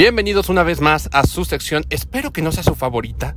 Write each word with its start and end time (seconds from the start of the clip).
Bienvenidos 0.00 0.48
una 0.48 0.62
vez 0.62 0.80
más 0.80 1.10
a 1.12 1.26
su 1.26 1.44
sección. 1.44 1.84
Espero 1.90 2.32
que 2.32 2.40
no 2.40 2.52
sea 2.52 2.62
su 2.62 2.74
favorita, 2.74 3.36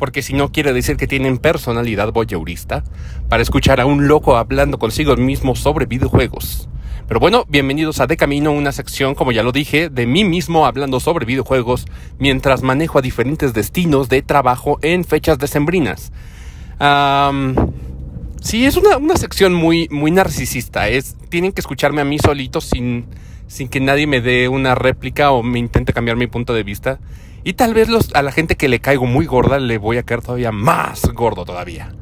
porque 0.00 0.22
si 0.22 0.32
no 0.32 0.50
quiere 0.50 0.72
decir 0.72 0.96
que 0.96 1.06
tienen 1.06 1.38
personalidad 1.38 2.12
voyeurista 2.12 2.82
para 3.28 3.44
escuchar 3.44 3.80
a 3.80 3.86
un 3.86 4.08
loco 4.08 4.36
hablando 4.36 4.80
consigo 4.80 5.14
mismo 5.14 5.54
sobre 5.54 5.86
videojuegos. 5.86 6.68
Pero 7.06 7.20
bueno, 7.20 7.44
bienvenidos 7.48 8.00
a 8.00 8.08
De 8.08 8.16
Camino, 8.16 8.50
una 8.50 8.72
sección, 8.72 9.14
como 9.14 9.30
ya 9.30 9.44
lo 9.44 9.52
dije, 9.52 9.88
de 9.88 10.08
mí 10.08 10.24
mismo 10.24 10.66
hablando 10.66 10.98
sobre 10.98 11.26
videojuegos 11.26 11.86
mientras 12.18 12.62
manejo 12.62 12.98
a 12.98 13.02
diferentes 13.02 13.54
destinos 13.54 14.08
de 14.08 14.22
trabajo 14.22 14.80
en 14.82 15.04
fechas 15.04 15.38
decembrinas. 15.38 16.10
Um, 16.80 17.54
sí, 18.40 18.66
es 18.66 18.76
una, 18.76 18.96
una, 18.96 19.14
sección 19.14 19.54
muy, 19.54 19.86
muy 19.92 20.10
narcisista. 20.10 20.88
Es, 20.88 21.14
tienen 21.28 21.52
que 21.52 21.60
escucharme 21.60 22.00
a 22.00 22.04
mí 22.04 22.18
solito 22.18 22.60
sin 22.60 23.06
sin 23.50 23.68
que 23.68 23.80
nadie 23.80 24.06
me 24.06 24.20
dé 24.20 24.48
una 24.48 24.76
réplica 24.76 25.32
o 25.32 25.42
me 25.42 25.58
intente 25.58 25.92
cambiar 25.92 26.16
mi 26.16 26.28
punto 26.28 26.54
de 26.54 26.62
vista. 26.62 27.00
Y 27.42 27.54
tal 27.54 27.74
vez 27.74 27.88
los, 27.88 28.14
a 28.14 28.22
la 28.22 28.30
gente 28.30 28.54
que 28.54 28.68
le 28.68 28.78
caigo 28.78 29.06
muy 29.06 29.26
gorda 29.26 29.58
le 29.58 29.76
voy 29.76 29.98
a 29.98 30.04
caer 30.04 30.22
todavía 30.22 30.52
más 30.52 31.02
gordo 31.12 31.44
todavía. 31.44 31.92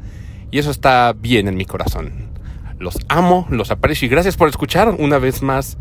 Y 0.50 0.59
eso 0.59 0.70
está 0.70 1.14
bien 1.14 1.48
en 1.48 1.56
mi 1.56 1.64
corazón. 1.64 2.28
Los 2.78 2.98
amo, 3.09 3.46
los 3.48 3.70
aprecio 3.70 4.04
y 4.04 4.10
gracias 4.10 4.37
por 4.37 4.50
escuchar 4.50 4.95
una 4.98 5.16
vez 5.18 5.40
más 5.40 5.78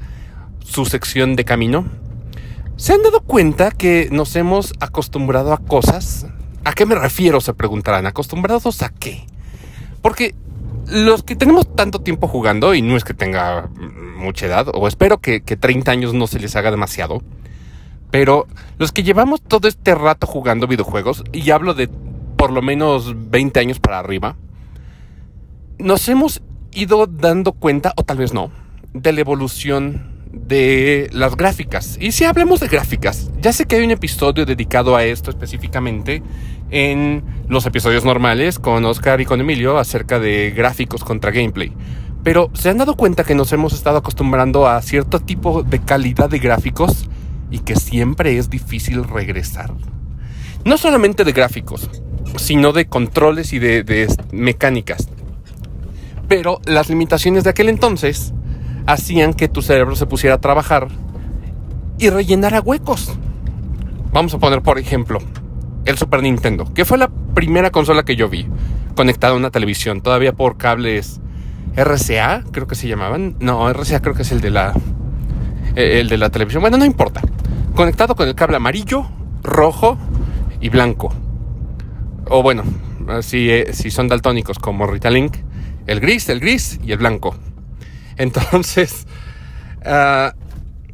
su 0.64 0.86
sección 0.86 1.36
de 1.36 1.44
camino. 1.44 1.86
¿Se 2.78 2.94
han 2.94 3.04
dado 3.04 3.20
cuenta 3.20 3.72
que 3.72 4.08
nos 4.10 4.38
hemos 4.38 4.74
acostumbrado 4.80 5.52
a 5.52 5.58
cosas? 5.58 6.28
¿A 6.64 6.72
qué 6.72 6.86
me 6.86 6.96
refiero? 6.96 7.42
Se 7.42 7.54
preguntarán. 7.54 8.06
¿Acostumbrados 8.06 8.82
a 8.84 8.90
qué? 8.90 9.26
Porque 10.02 10.34
los 10.88 11.24
que 11.24 11.36
tenemos 11.36 11.74
tanto 11.76 12.00
tiempo 12.00 12.28
jugando, 12.28 12.74
y 12.74 12.82
no 12.82 12.96
es 12.96 13.04
que 13.04 13.14
tenga 13.14 13.70
mucha 14.18 14.46
edad, 14.46 14.68
o 14.74 14.88
espero 14.88 15.20
que, 15.20 15.42
que 15.42 15.58
30 15.58 15.92
años 15.92 16.14
no 16.14 16.28
se 16.28 16.40
les 16.40 16.56
haga 16.56 16.72
demasiado, 16.72 17.22
pero 18.12 18.48
los 18.78 18.92
que 18.92 19.04
llevamos 19.04 19.42
todo 19.42 19.68
este 19.68 19.94
rato 19.96 20.28
jugando 20.28 20.68
videojuegos, 20.68 21.24
y 21.34 21.50
hablo 21.52 21.74
de 21.74 21.90
por 22.38 22.52
lo 22.52 22.62
menos 22.62 23.14
20 23.30 23.60
años 23.60 23.80
para 23.80 24.00
arriba, 24.00 24.36
nos 25.80 26.08
hemos 26.08 26.42
ido 26.72 27.08
dando 27.08 27.52
cuenta, 27.52 27.94
o 27.98 28.04
tal 28.04 28.18
vez 28.18 28.34
no, 28.34 28.52
de 28.94 29.12
la 29.12 29.22
evolución 29.22 30.17
de 30.32 31.10
las 31.12 31.36
gráficas. 31.36 31.98
Y 32.00 32.12
si 32.12 32.24
hablemos 32.24 32.60
de 32.60 32.68
gráficas, 32.68 33.32
ya 33.42 33.54
sé 33.54 33.66
que 33.66 33.78
hay 33.78 33.84
un 33.84 33.92
episodio 33.92 34.46
dedicado 34.46 34.96
a 34.96 35.04
esto 35.04 35.30
específicamente 35.30 36.24
en 36.70 37.24
los 37.48 37.66
episodios 37.66 38.04
normales 38.04 38.60
con 38.60 38.84
Oscar 38.86 39.22
y 39.22 39.26
con 39.26 39.40
Emilio 39.40 39.78
acerca 39.78 40.20
de 40.20 40.52
gráficos 40.52 41.04
contra 41.04 41.32
gameplay. 41.32 41.72
Pero 42.24 42.50
se 42.54 42.70
han 42.70 42.78
dado 42.78 42.96
cuenta 42.96 43.24
que 43.24 43.36
nos 43.36 43.54
hemos 43.54 43.74
estado 43.74 43.98
acostumbrando 43.98 44.68
a 44.68 44.82
cierto 44.82 45.20
tipo 45.20 45.64
de 45.64 45.80
calidad 45.80 46.30
de 46.30 46.40
gráficos 46.40 47.08
y 47.50 47.60
que 47.60 47.76
siempre 47.76 48.38
es 48.38 48.50
difícil 48.50 49.04
regresar. 49.06 49.74
No 50.66 50.78
solamente 50.78 51.24
de 51.24 51.32
gráficos, 51.32 51.90
sino 52.36 52.74
de 52.74 52.88
controles 52.88 53.54
y 53.54 53.60
de, 53.60 53.84
de 53.84 54.14
mecánicas. 54.32 55.08
Pero 56.28 56.60
las 56.66 56.90
limitaciones 56.90 57.46
de 57.46 57.52
aquel 57.52 57.70
entonces 57.70 58.34
hacían 58.88 59.34
que 59.34 59.48
tu 59.48 59.62
cerebro 59.62 59.96
se 59.96 60.08
pusiera 60.08 60.36
a 60.36 60.42
trabajar 60.42 60.88
y 62.00 62.10
rellenara 62.10 62.62
huecos. 62.62 63.12
Vamos 64.12 64.34
a 64.34 64.40
poner, 64.40 64.62
por 64.62 64.80
ejemplo, 64.80 65.20
el 65.86 65.98
Super 65.98 66.24
Nintendo, 66.24 66.74
que 66.74 66.86
fue 66.86 66.98
la 66.98 67.10
primera 67.36 67.70
consola 67.70 68.04
que 68.04 68.16
yo 68.16 68.30
vi 68.30 68.48
conectada 68.96 69.34
a 69.34 69.38
una 69.38 69.52
televisión, 69.52 70.02
todavía 70.02 70.34
por 70.34 70.58
cables 70.58 71.22
RCA, 71.76 72.44
creo 72.52 72.66
que 72.66 72.76
se 72.76 72.88
llamaban. 72.88 73.36
No, 73.40 73.72
RCA 73.72 74.02
creo 74.02 74.16
que 74.16 74.24
es 74.24 74.32
el 74.32 74.42
de 74.42 74.50
la 74.50 74.74
eh, 75.76 76.00
el 76.00 76.10
de 76.10 76.18
la 76.18 76.30
televisión. 76.30 76.62
Bueno, 76.62 76.78
no 76.78 76.86
importa. 76.86 77.22
Conectado 77.76 78.16
con 78.16 78.28
el 78.28 78.34
cable 78.34 78.58
amarillo, 78.58 79.08
rojo 79.44 79.98
y 80.60 80.70
blanco. 80.70 81.14
O 82.30 82.42
bueno, 82.42 82.64
si, 83.22 83.52
eh, 83.52 83.74
si 83.74 83.92
son 83.92 84.08
daltónicos 84.08 84.58
como 84.58 84.88
Ritalink, 84.88 85.38
el 85.86 86.00
gris, 86.00 86.28
el 86.30 86.40
gris 86.40 86.80
y 86.84 86.92
el 86.92 86.98
blanco. 86.98 87.36
Entonces, 88.18 89.06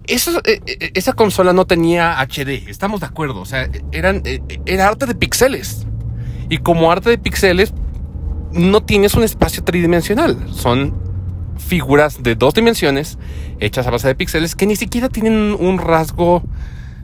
eso, 0.08 0.42
eh, 0.46 0.62
eh, 0.66 0.92
esa 0.94 1.14
consola 1.14 1.54
no 1.54 1.66
tenía 1.66 2.20
HD, 2.20 2.68
estamos 2.68 3.02
de 3.02 3.08
acuerdo. 3.08 3.42
O 3.42 3.46
sea, 3.46 3.70
eran, 3.92 4.22
eh, 4.26 4.42
era 4.66 4.88
arte 4.88 5.06
de 5.06 5.16
píxeles. 5.16 5.86
Y 6.50 6.58
como 6.60 6.92
arte 6.92 7.10
de 7.10 7.18
píxeles, 7.18 7.74
no 8.52 8.84
tienes 8.84 9.16
un 9.16 9.24
espacio 9.24 9.64
tridimensional. 9.64 10.38
Son 10.52 10.94
figuras 11.58 12.22
de 12.24 12.36
dos 12.36 12.54
dimensiones 12.54 13.18
hechas 13.60 13.88
a 13.88 13.92
base 13.92 14.08
de 14.08 14.16
píxeles 14.16 14.56
que 14.56 14.66
ni 14.66 14.76
siquiera 14.76 15.08
tienen 15.08 15.56
un 15.58 15.78
rasgo 15.78 16.44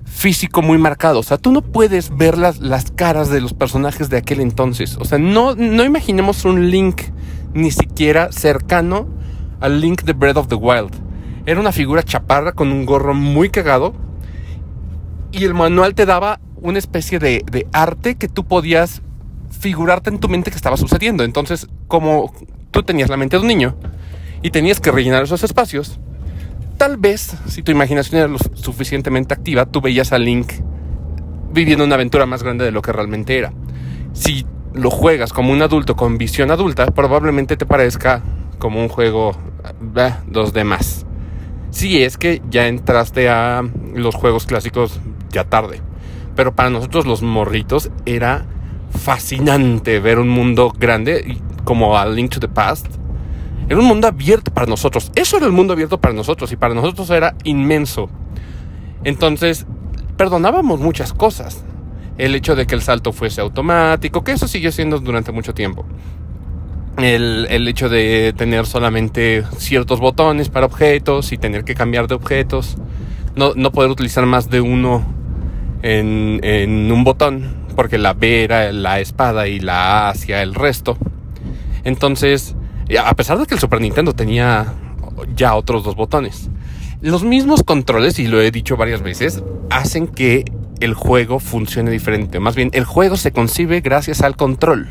físico 0.06 0.62
muy 0.62 0.78
marcado. 0.78 1.20
O 1.20 1.24
sea, 1.24 1.38
tú 1.38 1.52
no 1.52 1.62
puedes 1.62 2.16
ver 2.16 2.38
las, 2.38 2.60
las 2.60 2.92
caras 2.92 3.30
de 3.30 3.42
los 3.42 3.54
personajes 3.54 4.10
de 4.10 4.18
aquel 4.18 4.42
entonces. 4.42 4.98
O 5.00 5.06
sea, 5.06 5.18
no, 5.18 5.56
no 5.56 5.84
imaginemos 5.84 6.46
un 6.46 6.70
Link 6.70 7.02
ni 7.54 7.72
siquiera 7.72 8.32
cercano 8.32 9.08
al 9.60 9.82
Link 9.82 10.04
de 10.04 10.14
Breath 10.14 10.38
of 10.38 10.48
the 10.48 10.56
Wild. 10.56 10.94
Era 11.46 11.60
una 11.60 11.72
figura 11.72 12.04
chaparra 12.04 12.52
con 12.52 12.72
un 12.72 12.86
gorro 12.86 13.14
muy 13.14 13.50
cagado. 13.50 13.94
Y 15.32 15.46
el 15.46 15.54
manual 15.54 15.94
te 15.94 16.06
daba 16.06 16.40
una 16.56 16.80
especie 16.80 17.20
de, 17.20 17.44
de 17.52 17.68
arte 17.72 18.16
que 18.16 18.28
tú 18.28 18.46
podías 18.46 19.02
figurarte 19.50 20.10
en 20.10 20.20
tu 20.20 20.30
mente 20.30 20.52
que 20.52 20.58
estaba 20.58 20.78
sucediendo. 20.78 21.24
Entonces, 21.24 21.68
como 21.88 22.34
tú 22.72 22.84
tenías 22.84 23.10
la 23.10 23.18
mente 23.18 23.38
de 23.38 23.42
un 23.42 23.48
niño 23.48 23.76
y 24.42 24.52
tenías 24.52 24.80
que 24.80 24.92
rellenar 24.92 25.24
esos 25.24 25.44
espacios, 25.44 26.00
tal 26.78 26.98
vez, 26.98 27.36
si 27.48 27.62
tu 27.62 27.72
imaginación 27.72 28.20
era 28.20 28.28
lo 28.28 28.38
suficientemente 28.56 29.34
activa, 29.34 29.66
tú 29.66 29.82
veías 29.82 30.14
a 30.14 30.18
Link 30.18 30.54
viviendo 31.52 31.84
una 31.84 31.96
aventura 31.96 32.26
más 32.26 32.44
grande 32.44 32.66
de 32.66 32.72
lo 32.72 32.82
que 32.82 32.92
realmente 32.92 33.38
era. 33.38 33.54
Si 34.14 34.46
lo 34.74 34.90
juegas 34.90 35.34
como 35.34 35.52
un 35.52 35.62
adulto 35.62 35.96
con 35.96 36.18
visión 36.18 36.52
adulta, 36.52 36.88
probablemente 36.88 37.58
te 37.58 37.66
parezca 37.66 38.24
como 38.60 38.80
un 38.80 38.90
juego 38.90 39.32
eh, 39.96 40.14
2D 40.30 40.64
más. 40.64 41.06
Si 41.72 42.04
es 42.04 42.18
que 42.18 42.42
ya 42.50 42.68
entraste 42.68 43.30
a 43.30 43.64
los 43.96 44.16
juegos 44.16 44.46
clásicos 44.46 45.00
ya 45.32 45.46
tarde. 45.46 45.82
Pero 46.36 46.56
para 46.56 46.70
nosotros 46.70 47.06
los 47.06 47.22
morritos 47.22 47.90
era 48.06 48.46
fascinante 48.92 50.00
ver 50.00 50.20
un 50.20 50.30
mundo 50.30 50.74
grande 50.78 51.38
como 51.64 51.98
a 51.98 52.06
Link 52.06 52.32
to 52.32 52.40
the 52.40 52.48
Past. 52.48 52.88
Era 53.68 53.80
un 53.80 53.86
mundo 53.86 54.08
abierto 54.08 54.52
para 54.52 54.68
nosotros. 54.68 55.12
Eso 55.16 55.38
era 55.38 55.46
el 55.46 55.52
mundo 55.52 55.74
abierto 55.74 56.00
para 56.00 56.14
nosotros 56.14 56.52
y 56.52 56.56
para 56.56 56.74
nosotros 56.74 57.10
era 57.12 57.36
inmenso. 57.44 58.10
Entonces, 59.04 59.68
perdonábamos 60.18 60.80
muchas 60.80 61.14
cosas. 61.14 61.64
El 62.18 62.36
hecho 62.36 62.56
de 62.56 62.66
que 62.66 62.76
el 62.76 62.82
salto 62.82 63.14
fuese 63.14 63.42
automático, 63.42 64.24
que 64.24 64.32
eso 64.32 64.48
siguió 64.48 64.72
siendo 64.72 65.00
durante 65.00 65.32
mucho 65.32 65.54
tiempo 65.54 65.86
el, 67.04 67.48
el, 67.50 67.68
hecho 67.68 67.90
de 67.90 68.34
tener 68.38 68.66
solamente 68.66 69.44
ciertos 69.58 70.00
botones 70.00 70.50
para 70.50 70.66
objetos 70.66 71.32
y 71.32 71.38
tener 71.38 71.64
que 71.64 71.76
cambiar 71.76 72.08
de 72.08 72.16
objetos, 72.16 72.78
no, 73.36 73.54
no 73.56 73.72
poder 73.72 73.90
utilizar 73.90 74.26
más 74.26 74.50
de 74.50 74.62
uno 74.62 75.06
en, 75.82 76.40
en, 76.44 76.92
un 76.92 77.04
botón, 77.04 77.56
porque 77.76 77.98
la 77.98 78.14
B 78.14 78.44
era 78.44 78.72
la 78.72 79.00
espada 79.00 79.48
y 79.48 79.60
la 79.60 80.08
A 80.08 80.10
hacia 80.10 80.42
el 80.42 80.56
resto. 80.56 80.98
Entonces, 81.84 82.56
a 83.04 83.16
pesar 83.16 83.38
de 83.38 83.46
que 83.46 83.56
el 83.56 83.60
Super 83.60 83.82
Nintendo 83.82 84.14
tenía 84.14 84.74
ya 85.36 85.56
otros 85.56 85.84
dos 85.84 85.96
botones, 85.96 86.50
los 87.02 87.24
mismos 87.24 87.64
controles, 87.64 88.20
y 88.20 88.28
lo 88.28 88.42
he 88.42 88.52
dicho 88.52 88.76
varias 88.76 89.02
veces, 89.02 89.42
hacen 89.70 90.08
que 90.08 90.44
el 90.82 90.94
juego 90.94 91.40
funcione 91.40 91.92
diferente. 91.92 92.40
Más 92.40 92.56
bien, 92.56 92.72
el 92.74 92.84
juego 92.84 93.16
se 93.16 93.32
concibe 93.32 93.82
gracias 93.82 94.22
al 94.22 94.36
control. 94.36 94.90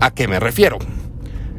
¿A 0.00 0.10
qué 0.10 0.26
me 0.28 0.40
refiero? 0.40 0.78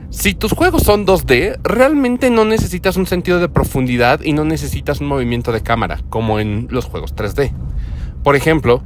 Si 0.09 0.33
tus 0.33 0.51
juegos 0.51 0.83
son 0.83 1.05
2D, 1.05 1.59
realmente 1.63 2.29
no 2.29 2.43
necesitas 2.43 2.97
un 2.97 3.05
sentido 3.05 3.39
de 3.39 3.47
profundidad 3.47 4.21
y 4.21 4.33
no 4.33 4.43
necesitas 4.43 4.99
un 4.99 5.07
movimiento 5.07 5.51
de 5.51 5.61
cámara, 5.61 5.99
como 6.09 6.39
en 6.39 6.67
los 6.69 6.85
juegos 6.85 7.15
3D. 7.15 7.53
Por 8.23 8.35
ejemplo, 8.35 8.83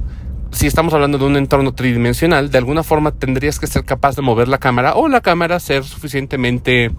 si 0.52 0.66
estamos 0.66 0.94
hablando 0.94 1.18
de 1.18 1.24
un 1.24 1.36
entorno 1.36 1.74
tridimensional, 1.74 2.50
de 2.50 2.58
alguna 2.58 2.82
forma 2.82 3.12
tendrías 3.12 3.58
que 3.58 3.66
ser 3.66 3.84
capaz 3.84 4.14
de 4.14 4.22
mover 4.22 4.46
la 4.46 4.58
cámara 4.58 4.94
o 4.94 5.08
la 5.08 5.20
cámara 5.20 5.58
ser 5.58 5.84
suficientemente 5.84 6.92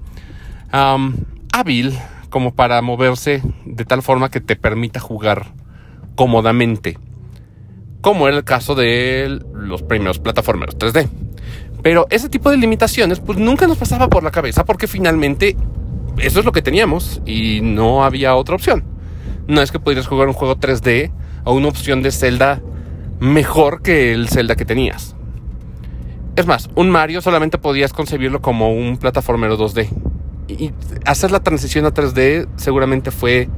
hábil 0.72 1.98
como 2.30 2.54
para 2.54 2.82
moverse 2.82 3.42
de 3.66 3.86
tal 3.86 4.02
forma 4.02 4.30
que 4.30 4.42
te 4.42 4.56
permita 4.56 5.00
jugar 5.00 5.54
cómodamente, 6.16 6.98
como 8.02 8.28
era 8.28 8.36
el 8.36 8.44
caso 8.44 8.76
de 8.76 9.40
los 9.54 9.84
primeros 9.84 10.20
plataformeros 10.20 10.78
3D. 10.78 11.08
Pero 11.82 12.08
ese 12.10 12.30
tipo 12.30 12.50
de 12.50 12.58
limitaciones 12.58 13.20
pues 13.20 13.38
nunca 13.38 13.68
nos 13.68 13.78
pasaba 13.78 14.10
por 14.10 14.24
la 14.24 14.32
cabeza 14.32 14.66
porque 14.66 14.88
finalmente 14.88 15.56
eso 16.18 16.40
es 16.40 16.46
lo 16.46 16.52
que 16.52 16.62
teníamos 16.62 17.22
y 17.26 17.62
no 17.62 18.04
había 18.04 18.36
otra 18.36 18.56
opción. 18.56 18.84
No 19.48 19.62
es 19.62 19.72
que 19.72 19.80
pudieras 19.80 20.08
jugar 20.08 20.28
un 20.28 20.34
juego 20.34 20.58
3D 20.58 21.12
o 21.46 21.54
una 21.54 21.68
opción 21.68 22.02
de 22.02 22.12
Zelda 22.12 22.62
mejor 23.20 23.82
que 23.82 24.14
el 24.14 24.28
Zelda 24.28 24.56
que 24.56 24.66
tenías. 24.66 25.16
Es 26.36 26.46
más, 26.46 26.70
un 26.76 26.90
Mario 26.90 27.22
solamente 27.22 27.58
podías 27.58 27.94
concebirlo 27.94 28.42
como 28.42 28.72
un 28.72 28.98
plataformero 28.98 29.58
2D. 29.58 29.90
Y 30.48 30.72
hacer 31.06 31.32
la 31.32 31.40
transición 31.42 31.86
a 31.86 31.94
3D 31.94 32.48
seguramente 32.58 33.12
fue 33.12 33.50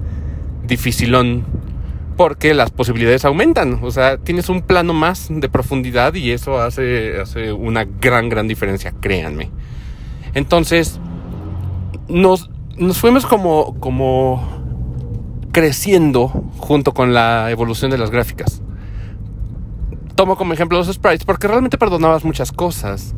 dificilón 0.66 1.44
porque 2.20 2.54
las 2.54 2.70
posibilidades 2.70 3.24
aumentan. 3.24 3.80
O 3.82 3.92
sea, 3.92 4.18
tienes 4.18 4.50
un 4.50 4.62
plano 4.62 4.92
más 4.92 5.28
de 5.30 5.48
profundidad 5.48 6.16
y 6.16 6.32
eso 6.32 6.60
hace, 6.60 7.18
hace 7.18 7.54
una 7.54 7.86
gran, 7.86 8.28
gran 8.28 8.46
diferencia, 8.46 8.94
créanme. 9.00 9.50
Entonces, 10.34 11.00
nos, 12.10 12.50
nos 12.76 12.98
fuimos 12.98 13.26
como, 13.26 13.80
como 13.80 14.46
creciendo 15.54 16.28
junto 16.58 16.94
con 16.94 17.14
la 17.14 17.52
evolución 17.52 17.90
de 17.90 17.98
las 17.98 18.12
gráficas. 18.12 18.62
Tomo 20.16 20.36
como 20.36 20.52
ejemplo 20.52 20.78
los 20.78 20.92
sprites 20.92 21.24
porque 21.24 21.48
realmente 21.48 21.78
perdonabas 21.78 22.26
muchas 22.26 22.52
cosas. 22.52 23.16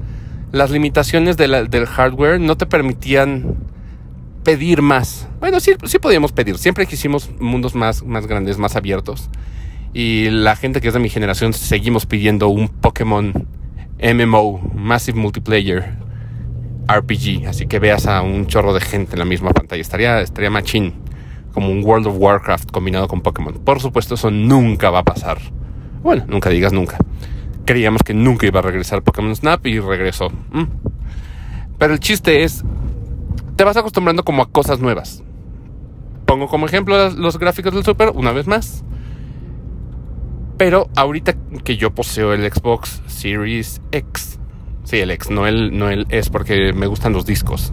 Las 0.51 0.69
limitaciones 0.69 1.37
del 1.37 1.87
hardware 1.87 2.39
no 2.39 2.55
te 2.55 2.67
permitían 2.67 3.55
pedir 4.43 4.81
más. 4.81 5.27
Bueno, 5.39 5.59
sí, 5.59 5.73
sí 5.85 5.99
podíamos 5.99 6.31
pedir. 6.31 6.57
Siempre 6.57 6.85
quisimos 6.85 7.29
mundos 7.39 7.75
más, 7.75 8.03
más 8.03 8.27
grandes, 8.27 8.57
más 8.57 8.75
abiertos. 8.75 9.29
Y 9.93 10.29
la 10.29 10.55
gente 10.55 10.81
que 10.81 10.87
es 10.87 10.93
de 10.93 10.99
mi 10.99 11.09
generación 11.09 11.53
seguimos 11.53 12.05
pidiendo 12.05 12.47
un 12.47 12.69
Pokémon 12.69 13.47
MMO, 14.01 14.71
Massive 14.73 15.19
Multiplayer 15.19 15.97
RPG. 16.87 17.47
Así 17.47 17.67
que 17.67 17.79
veas 17.79 18.07
a 18.07 18.21
un 18.21 18.47
chorro 18.47 18.73
de 18.73 18.81
gente 18.81 19.13
en 19.13 19.19
la 19.19 19.25
misma 19.25 19.51
pantalla. 19.51 19.81
Estaría, 19.81 20.21
estaría 20.21 20.49
machín. 20.49 20.93
Como 21.53 21.69
un 21.69 21.83
World 21.83 22.07
of 22.07 22.15
Warcraft 22.17 22.71
combinado 22.71 23.09
con 23.09 23.21
Pokémon. 23.21 23.53
Por 23.55 23.81
supuesto, 23.81 24.15
eso 24.15 24.31
nunca 24.31 24.89
va 24.89 24.99
a 24.99 25.03
pasar. 25.03 25.37
Bueno, 26.01 26.23
nunca 26.27 26.49
digas 26.49 26.71
nunca. 26.71 26.97
Creíamos 27.65 28.01
que 28.03 28.13
nunca 28.13 28.47
iba 28.47 28.59
a 28.59 28.63
regresar 28.63 29.03
Pokémon 29.03 29.35
Snap 29.35 29.65
y 29.67 29.79
regresó. 29.79 30.29
Mm. 30.29 30.63
Pero 31.77 31.93
el 31.93 31.99
chiste 31.99 32.43
es 32.43 32.63
te 33.61 33.65
vas 33.65 33.77
acostumbrando 33.77 34.23
como 34.23 34.41
a 34.41 34.49
cosas 34.49 34.79
nuevas. 34.79 35.21
Pongo 36.25 36.47
como 36.47 36.65
ejemplo 36.65 37.11
los, 37.11 37.37
gráficos 37.37 37.75
del 37.75 37.83
Super 37.85 38.09
una 38.09 38.31
vez 38.31 38.47
más. 38.47 38.83
Pero 40.57 40.89
ahorita 40.95 41.35
que 41.63 41.77
yo 41.77 41.93
poseo 41.93 42.33
el 42.33 42.51
Xbox 42.51 43.03
Series 43.05 43.79
X, 43.91 44.39
sí, 44.83 44.97
el 44.97 45.11
X, 45.11 45.29
no 45.29 45.45
el, 45.45 45.77
no 45.77 45.91
el 45.91 46.07
S, 46.09 46.31
porque 46.31 46.73
me 46.73 46.87
gustan 46.87 47.13
los 47.13 47.27
discos. 47.27 47.71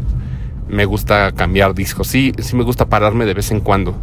Me 0.69 0.85
gusta 0.85 1.33
cambiar 1.33 1.73
discos. 1.73 2.09
Sí, 2.09 2.35
sí 2.37 2.55
me 2.55 2.65
gusta 2.65 2.91
pararme 2.91 3.25
de 3.25 3.33
vez 3.33 3.51
en 3.51 3.61
cuando. 3.61 3.97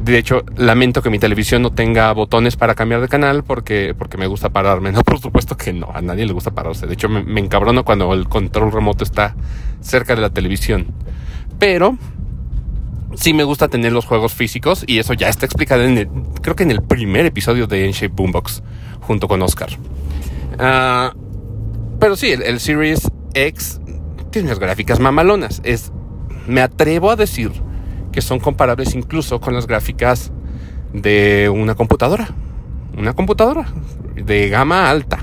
De 0.00 0.16
hecho, 0.16 0.44
lamento 0.56 1.02
que 1.02 1.10
mi 1.10 1.18
televisión 1.18 1.62
no 1.62 1.72
tenga 1.72 2.12
botones 2.12 2.56
para 2.56 2.74
cambiar 2.74 3.00
de 3.00 3.08
canal 3.08 3.42
porque, 3.42 3.94
porque 3.98 4.16
me 4.16 4.26
gusta 4.26 4.50
pararme. 4.50 4.92
No, 4.92 5.02
por 5.04 5.18
supuesto 5.18 5.56
que 5.56 5.72
no, 5.72 5.90
a 5.92 6.00
nadie 6.00 6.24
le 6.26 6.32
gusta 6.32 6.52
pararse. 6.52 6.86
De 6.86 6.94
hecho, 6.94 7.08
me, 7.08 7.22
me 7.22 7.40
encabrono 7.40 7.84
cuando 7.84 8.12
el 8.14 8.28
control 8.28 8.72
remoto 8.72 9.04
está 9.04 9.34
cerca 9.80 10.14
de 10.14 10.22
la 10.22 10.30
televisión. 10.30 10.86
Pero 11.58 11.98
sí 13.14 13.34
me 13.34 13.44
gusta 13.44 13.68
tener 13.68 13.92
los 13.92 14.06
juegos 14.06 14.34
físicos 14.34 14.84
y 14.86 14.98
eso 14.98 15.12
ya 15.14 15.28
está 15.28 15.46
explicado 15.46 15.82
en 15.82 15.98
el, 15.98 16.08
creo 16.40 16.54
que 16.54 16.62
en 16.62 16.70
el 16.70 16.82
primer 16.82 17.26
episodio 17.26 17.66
de 17.66 17.84
N-Shape 17.84 18.14
Boombox 18.14 18.62
junto 19.00 19.26
con 19.26 19.42
Oscar. 19.42 19.70
Ah, 20.58 21.12
pero 21.98 22.16
sí, 22.16 22.30
el, 22.30 22.42
el, 22.42 22.60
Series 22.60 23.10
X 23.34 23.80
tiene 24.30 24.48
unas 24.48 24.58
gráficas 24.58 25.00
mamalonas. 25.00 25.60
Es, 25.64 25.92
me 26.46 26.60
atrevo 26.60 27.10
a 27.10 27.16
decir 27.16 27.50
que 28.18 28.22
son 28.22 28.40
comparables 28.40 28.96
incluso 28.96 29.40
con 29.40 29.54
las 29.54 29.68
gráficas 29.68 30.32
de 30.92 31.48
una 31.54 31.76
computadora. 31.76 32.28
Una 32.96 33.12
computadora 33.12 33.72
de 34.16 34.48
gama 34.48 34.90
alta. 34.90 35.20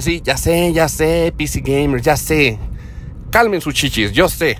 Sí, 0.00 0.22
ya 0.24 0.38
sé, 0.38 0.72
ya 0.72 0.88
sé, 0.88 1.34
PC 1.36 1.60
Gamer, 1.60 2.00
ya 2.00 2.16
sé. 2.16 2.58
Calmen 3.30 3.60
sus 3.60 3.74
chichis, 3.74 4.12
yo 4.12 4.30
sé. 4.30 4.56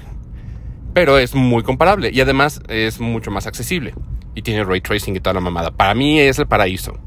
Pero 0.93 1.17
es 1.17 1.35
muy 1.35 1.63
comparable 1.63 2.11
y 2.13 2.21
además 2.21 2.61
es 2.69 3.01
mucho 3.01 3.31
más 3.31 3.47
accesible. 3.47 3.95
Y 4.35 4.43
tiene 4.43 4.63
ray 4.63 4.83
tracing 4.83 5.17
y 5.17 5.21
toda 5.21 5.33
la 5.33 5.41
mamada. 5.41 5.71
Para 5.71 5.95
mí 5.95 6.21
es 6.21 6.39
el 6.39 6.47
paraíso. 6.47 6.99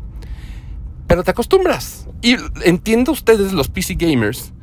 Pero 1.05 1.23
te 1.23 1.29
acostumbras. 1.29 2.07
Y 2.23 2.37
entiendo 2.65 3.11
ustedes, 3.11 3.53
los 3.53 3.67
PC 3.67 3.93
gamers, 3.93 4.53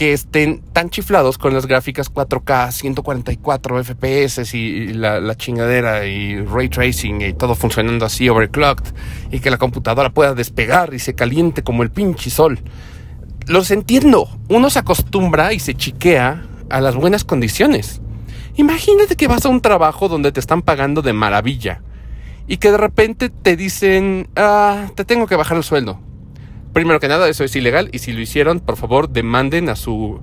que 0.00 0.14
estén 0.14 0.62
tan 0.72 0.88
chiflados 0.88 1.36
con 1.36 1.52
las 1.52 1.66
gráficas 1.66 2.10
4K, 2.10 2.72
144 2.72 3.84
FPS 3.84 4.54
y 4.54 4.94
la, 4.94 5.36
chingadera 5.36 6.06
y 6.06 6.40
ray 6.40 6.70
tracing 6.70 7.20
y 7.20 7.34
todo 7.34 7.54
funcionando 7.54 8.06
así 8.06 8.26
overclocked 8.26 8.94
y 9.30 9.40
que 9.40 9.50
la 9.50 9.58
computadora 9.58 10.08
pueda 10.08 10.32
despegar 10.32 10.94
y 10.94 11.00
se 11.00 11.14
caliente 11.14 11.62
como 11.62 11.82
el 11.82 11.90
pinche 11.90 12.30
sol. 12.30 12.60
Los 13.46 13.70
entiendo. 13.70 14.26
Uno 14.48 14.70
se 14.70 14.78
acostumbra 14.78 15.52
y 15.52 15.60
se 15.60 15.74
chiquea 15.74 16.46
a 16.70 16.80
las 16.80 16.94
buenas 16.94 17.24
condiciones. 17.24 18.00
Imagínate 18.56 19.16
que 19.16 19.28
vas 19.28 19.44
a 19.44 19.50
un 19.50 19.60
trabajo 19.60 20.08
donde 20.08 20.32
te 20.32 20.40
están 20.40 20.62
pagando 20.62 21.02
de 21.02 21.12
maravilla 21.12 21.82
y 22.46 22.56
que 22.56 22.70
de 22.70 22.78
repente 22.78 23.28
te 23.28 23.54
dicen, 23.54 24.30
ah, 24.34 24.86
te 24.94 25.04
tengo 25.04 25.26
que 25.26 25.36
bajar 25.36 25.58
el 25.58 25.62
sueldo 25.62 26.00
primero 26.72 27.00
que 27.00 27.08
nada, 27.08 27.28
eso 27.28 27.44
es 27.44 27.54
ilegal 27.56 27.88
y 27.92 27.98
si 27.98 28.12
lo 28.12 28.20
hicieron, 28.20 28.60
por 28.60 28.76
favor, 28.76 29.08
demanden 29.08 29.68
a 29.68 29.76
su, 29.76 30.20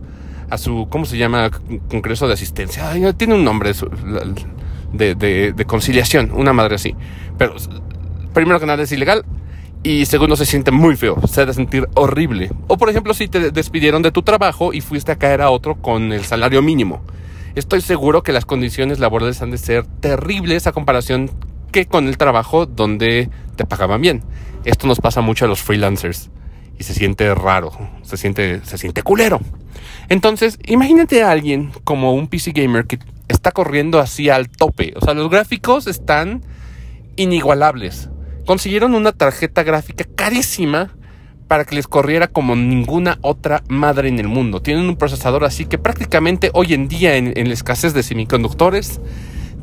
a 0.49 0.57
su 0.57 0.87
¿cómo 0.89 1.05
se 1.05 1.17
llama? 1.17 1.51
Congreso 1.89 2.27
de 2.27 2.33
asistencia. 2.33 2.91
tiene 3.13 3.35
un 3.35 3.43
nombre 3.43 3.73
de, 4.93 5.15
de, 5.15 5.53
de, 5.53 5.65
conciliación, 5.65 6.31
una 6.31 6.53
madre 6.53 6.75
así. 6.75 6.95
Pero 7.37 7.55
primero 8.33 8.59
que 8.59 8.65
nada 8.65 8.83
es 8.83 8.91
ilegal 8.91 9.25
y 9.83 10.05
segundo 10.05 10.35
se 10.35 10.45
siente 10.45 10.71
muy 10.71 10.95
feo, 10.95 11.19
se 11.27 11.41
debe 11.41 11.53
sentir 11.53 11.87
horrible. 11.95 12.49
O 12.67 12.77
por 12.77 12.89
ejemplo, 12.89 13.13
si 13.13 13.27
te 13.27 13.51
despidieron 13.51 14.01
de 14.01 14.11
tu 14.11 14.21
trabajo 14.23 14.73
y 14.73 14.81
fuiste 14.81 15.11
a 15.11 15.17
caer 15.17 15.41
a 15.41 15.49
otro 15.49 15.75
con 15.75 16.11
el 16.13 16.23
salario 16.23 16.61
mínimo. 16.61 17.01
Estoy 17.55 17.81
seguro 17.81 18.21
que 18.21 18.33
las 18.33 18.45
condiciones 18.45 18.99
laborales 18.99 19.41
han 19.41 19.49
de 19.49 19.57
ser 19.57 19.85
terribles 19.99 20.67
a 20.67 20.71
comparación 20.71 21.31
que 21.71 21.85
con 21.87 22.07
el 22.07 22.17
trabajo 22.17 22.65
donde 22.65 23.29
te 23.55 23.65
pagaban 23.65 24.01
bien. 24.01 24.23
Esto 24.67 24.85
nos 24.85 24.99
pasa 24.99 25.21
mucho 25.21 25.45
a 25.45 25.47
los 25.47 25.61
freelancers 25.61 26.29
y 26.77 26.83
se 26.83 26.93
siente 26.93 27.33
raro, 27.33 27.71
se 28.01 28.17
siente, 28.17 28.59
se 28.65 28.77
siente 28.77 29.01
culero. 29.01 29.39
Entonces, 30.09 30.59
imagínate 30.65 31.23
a 31.23 31.31
alguien 31.31 31.71
como 31.85 32.13
un 32.13 32.27
PC 32.27 32.51
gamer 32.51 32.85
que 32.85 32.99
está 33.29 33.51
corriendo 33.51 33.99
así 33.99 34.29
al 34.29 34.49
tope. 34.49 34.91
O 34.97 35.05
sea, 35.05 35.13
los 35.13 35.29
gráficos 35.29 35.87
están 35.87 36.43
inigualables. 37.15 38.09
Consiguieron 38.45 38.93
una 38.93 39.13
tarjeta 39.13 39.63
gráfica 39.63 40.03
carísima 40.15 40.93
para 41.47 41.63
que 41.63 41.75
les 41.75 41.87
corriera 41.87 42.27
como 42.27 42.53
ninguna 42.57 43.19
otra 43.21 43.63
madre 43.69 44.09
en 44.09 44.19
el 44.19 44.27
mundo. 44.27 44.61
Tienen 44.61 44.89
un 44.89 44.97
procesador 44.97 45.45
así 45.45 45.65
que 45.65 45.77
prácticamente 45.77 46.51
hoy 46.53 46.73
en 46.73 46.89
día 46.89 47.15
en, 47.15 47.31
en 47.37 47.47
la 47.47 47.53
escasez 47.53 47.93
de 47.93 48.03
semiconductores 48.03 48.99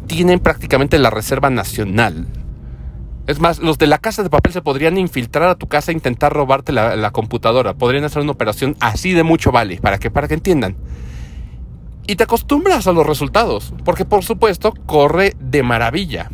tienen 0.06 0.40
prácticamente 0.40 0.98
la 0.98 1.10
reserva 1.10 1.50
nacional. 1.50 2.26
Es 3.26 3.40
más, 3.40 3.58
los 3.58 3.78
de 3.78 3.86
la 3.86 3.98
casa 3.98 4.22
de 4.22 4.28
papel 4.28 4.52
se 4.52 4.60
podrían 4.60 4.98
infiltrar 4.98 5.48
a 5.48 5.54
tu 5.54 5.66
casa 5.66 5.90
e 5.90 5.94
intentar 5.94 6.32
robarte 6.32 6.72
la, 6.72 7.10
computadora. 7.10 7.74
Podrían 7.74 8.04
hacer 8.04 8.22
una 8.22 8.32
operación 8.32 8.76
así 8.80 9.12
de 9.12 9.22
mucho 9.22 9.50
vale, 9.50 9.78
para 9.78 9.98
que, 9.98 10.10
para 10.10 10.28
que 10.28 10.34
entiendan. 10.34 10.76
Y 12.06 12.16
te 12.16 12.24
acostumbras 12.24 12.86
a 12.86 12.92
los 12.92 13.06
resultados, 13.06 13.72
porque 13.84 14.04
por 14.04 14.22
supuesto 14.24 14.74
corre 14.84 15.34
de 15.40 15.62
maravilla. 15.62 16.30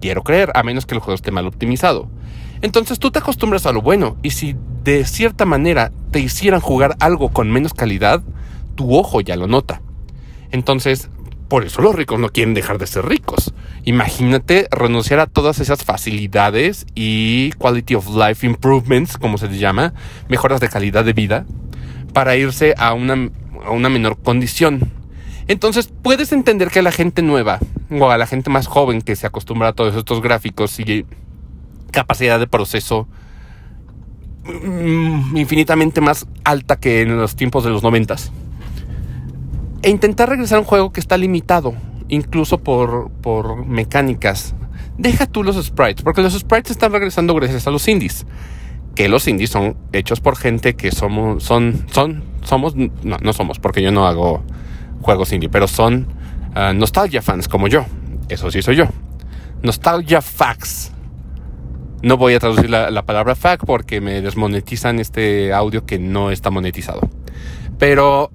Quiero 0.00 0.22
creer, 0.22 0.50
a 0.54 0.62
menos 0.62 0.86
que 0.86 0.94
el 0.94 1.00
juego 1.00 1.14
esté 1.14 1.30
mal 1.30 1.46
optimizado. 1.46 2.08
Entonces 2.62 2.98
tú 2.98 3.10
te 3.10 3.18
acostumbras 3.18 3.66
a 3.66 3.72
lo 3.72 3.82
bueno, 3.82 4.16
y 4.22 4.30
si 4.30 4.56
de 4.84 5.04
cierta 5.04 5.44
manera 5.44 5.92
te 6.10 6.20
hicieran 6.20 6.60
jugar 6.60 6.96
algo 7.00 7.28
con 7.28 7.50
menos 7.50 7.74
calidad, 7.74 8.22
tu 8.76 8.96
ojo 8.96 9.20
ya 9.20 9.36
lo 9.36 9.46
nota. 9.46 9.82
Entonces, 10.50 11.10
por 11.48 11.64
eso 11.64 11.80
los 11.80 11.94
ricos 11.94 12.20
no 12.20 12.28
quieren 12.28 12.52
dejar 12.52 12.78
de 12.78 12.86
ser 12.86 13.06
ricos. 13.06 13.54
Imagínate 13.84 14.68
renunciar 14.70 15.18
a 15.18 15.26
todas 15.26 15.60
esas 15.60 15.82
facilidades 15.82 16.86
y 16.94 17.52
quality 17.52 17.94
of 17.94 18.08
life 18.14 18.46
improvements, 18.46 19.16
como 19.16 19.38
se 19.38 19.48
les 19.48 19.58
llama, 19.58 19.94
mejoras 20.28 20.60
de 20.60 20.68
calidad 20.68 21.06
de 21.06 21.14
vida, 21.14 21.46
para 22.12 22.36
irse 22.36 22.74
a 22.76 22.92
una, 22.92 23.30
a 23.64 23.70
una 23.70 23.88
menor 23.88 24.18
condición. 24.18 24.92
Entonces 25.46 25.90
puedes 26.02 26.32
entender 26.32 26.68
que 26.68 26.80
a 26.80 26.82
la 26.82 26.92
gente 26.92 27.22
nueva 27.22 27.58
o 27.90 28.10
a 28.10 28.18
la 28.18 28.26
gente 28.26 28.50
más 28.50 28.66
joven 28.66 29.00
que 29.00 29.16
se 29.16 29.26
acostumbra 29.26 29.68
a 29.68 29.72
todos 29.72 29.96
estos 29.96 30.20
gráficos 30.20 30.78
y 30.78 31.06
capacidad 31.90 32.38
de 32.38 32.46
proceso 32.46 33.08
mm, 34.44 35.34
infinitamente 35.34 36.02
más 36.02 36.26
alta 36.44 36.76
que 36.78 37.00
en 37.00 37.16
los 37.16 37.34
tiempos 37.34 37.64
de 37.64 37.70
los 37.70 37.82
noventas 37.82 38.30
e 39.82 39.90
intentar 39.90 40.28
regresar 40.28 40.58
a 40.58 40.60
un 40.60 40.66
juego 40.66 40.92
que 40.92 41.00
está 41.00 41.16
limitado, 41.16 41.74
incluso 42.08 42.58
por, 42.58 43.10
por 43.10 43.64
mecánicas. 43.64 44.54
Deja 44.96 45.26
tú 45.26 45.44
los 45.44 45.62
sprites, 45.64 46.02
porque 46.02 46.22
los 46.22 46.34
sprites 46.34 46.72
están 46.72 46.92
regresando 46.92 47.34
gracias 47.34 47.66
a 47.66 47.70
los 47.70 47.86
indies. 47.86 48.26
Que 48.94 49.08
los 49.08 49.28
indies 49.28 49.50
son 49.50 49.76
hechos 49.92 50.20
por 50.20 50.36
gente 50.36 50.74
que 50.74 50.90
somos, 50.90 51.44
son, 51.44 51.86
son, 51.92 52.24
somos, 52.42 52.74
no, 52.74 53.16
no 53.20 53.32
somos, 53.32 53.60
porque 53.60 53.80
yo 53.80 53.92
no 53.92 54.08
hago 54.08 54.42
juegos 55.00 55.32
indie, 55.32 55.48
pero 55.48 55.68
son 55.68 56.08
uh, 56.56 56.74
nostalgia 56.74 57.22
fans 57.22 57.46
como 57.46 57.68
yo. 57.68 57.84
Eso 58.28 58.50
sí 58.50 58.60
soy 58.60 58.76
yo. 58.76 58.86
Nostalgia 59.62 60.20
facts. 60.20 60.92
No 62.02 62.16
voy 62.16 62.34
a 62.34 62.40
traducir 62.40 62.70
la 62.70 63.02
palabra 63.02 63.34
fact 63.34 63.64
porque 63.64 64.00
me 64.00 64.20
desmonetizan 64.20 65.00
este 65.00 65.52
audio 65.52 65.84
que 65.84 65.98
no 65.98 66.30
está 66.30 66.50
monetizado. 66.50 67.08
Pero 67.78 68.30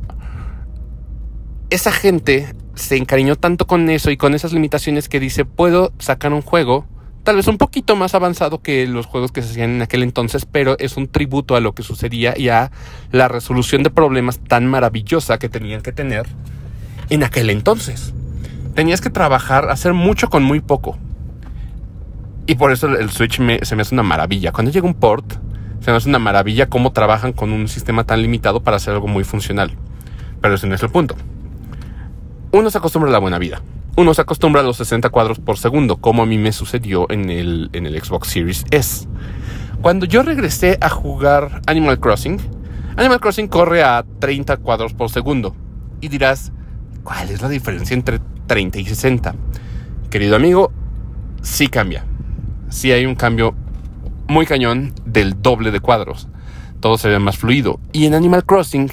esa 1.73 1.91
gente 1.91 2.53
se 2.75 2.97
encariñó 2.97 3.35
tanto 3.35 3.65
con 3.65 3.89
eso 3.89 4.11
y 4.11 4.17
con 4.17 4.35
esas 4.35 4.53
limitaciones 4.53 5.09
que 5.09 5.19
dice, 5.19 5.43
puedo 5.43 5.91
sacar 5.97 6.31
un 6.31 6.43
juego 6.43 6.85
tal 7.23 7.37
vez 7.37 7.47
un 7.47 7.57
poquito 7.57 7.95
más 7.95 8.13
avanzado 8.13 8.61
que 8.61 8.85
los 8.85 9.07
juegos 9.07 9.31
que 9.31 9.41
se 9.41 9.49
hacían 9.49 9.71
en 9.71 9.81
aquel 9.81 10.03
entonces, 10.03 10.45
pero 10.45 10.77
es 10.77 10.97
un 10.97 11.07
tributo 11.07 11.55
a 11.55 11.61
lo 11.61 11.73
que 11.73 11.81
sucedía 11.81 12.35
y 12.37 12.49
a 12.49 12.69
la 13.11 13.27
resolución 13.27 13.81
de 13.81 13.89
problemas 13.89 14.37
tan 14.37 14.67
maravillosa 14.67 15.39
que 15.39 15.49
tenían 15.49 15.81
que 15.81 15.91
tener 15.91 16.27
en 17.09 17.23
aquel 17.23 17.49
entonces. 17.49 18.13
Tenías 18.75 19.01
que 19.01 19.09
trabajar, 19.09 19.71
hacer 19.71 19.93
mucho 19.93 20.29
con 20.29 20.43
muy 20.43 20.59
poco. 20.59 20.97
Y 22.45 22.55
por 22.55 22.71
eso 22.71 22.87
el 22.87 23.09
Switch 23.09 23.37
se 23.37 23.75
me 23.75 23.81
hace 23.81 23.95
una 23.95 24.03
maravilla. 24.03 24.51
Cuando 24.51 24.71
llega 24.71 24.85
un 24.85 24.93
port, 24.93 25.25
se 25.79 25.89
me 25.89 25.97
hace 25.97 26.09
una 26.09 26.19
maravilla 26.19 26.69
cómo 26.69 26.91
trabajan 26.91 27.33
con 27.33 27.51
un 27.51 27.67
sistema 27.67 28.03
tan 28.03 28.21
limitado 28.21 28.61
para 28.61 28.77
hacer 28.77 28.93
algo 28.93 29.07
muy 29.07 29.23
funcional. 29.23 29.71
Pero 30.39 30.55
ese 30.55 30.67
no 30.67 30.75
es 30.75 30.83
el 30.83 30.89
punto. 30.89 31.15
Uno 32.53 32.69
se 32.69 32.77
acostumbra 32.77 33.09
a 33.09 33.13
la 33.13 33.19
buena 33.19 33.37
vida 33.37 33.61
uno 33.95 34.13
se 34.13 34.21
acostumbra 34.21 34.61
a 34.61 34.63
los 34.63 34.77
60 34.77 35.09
cuadros 35.09 35.39
por 35.39 35.57
segundo, 35.57 35.97
como 35.97 36.23
a 36.23 36.25
mí 36.25 36.39
me 36.39 36.51
sucedió 36.51 37.05
en 37.11 37.29
el, 37.29 37.69
en 37.73 37.85
el 37.85 38.01
Xbox 38.01 38.29
Series 38.29 38.65
S. 38.71 39.07
Cuando 39.81 40.07
yo 40.07 40.23
regresé 40.23 40.79
a 40.81 40.89
jugar 40.89 41.61
Animal 41.67 41.99
Crossing, 41.99 42.39
Animal 42.95 43.19
Crossing 43.19 43.47
corre 43.47 43.83
a 43.83 44.03
30 44.19 44.57
cuadros 44.57 44.93
por 44.93 45.11
segundo. 45.11 45.55
Y 46.01 46.07
dirás, 46.07 46.51
¿cuál 47.03 47.29
es 47.29 47.41
la 47.41 47.49
diferencia 47.49 47.93
entre 47.93 48.19
30 48.47 48.79
y 48.79 48.85
60? 48.85 49.35
Querido 50.09 50.35
amigo, 50.35 50.71
sí 51.43 51.67
cambia. 51.67 52.05
Sí 52.69 52.91
hay 52.91 53.05
un 53.05 53.15
cambio 53.15 53.53
muy 54.27 54.47
cañón 54.47 54.93
del 55.05 55.39
doble 55.39 55.69
de 55.69 55.81
cuadros. 55.81 56.29
Todo 56.79 56.97
se 56.97 57.09
ve 57.09 57.19
más 57.19 57.37
fluido. 57.37 57.79
Y 57.91 58.07
en 58.07 58.15
Animal 58.15 58.43
Crossing 58.43 58.89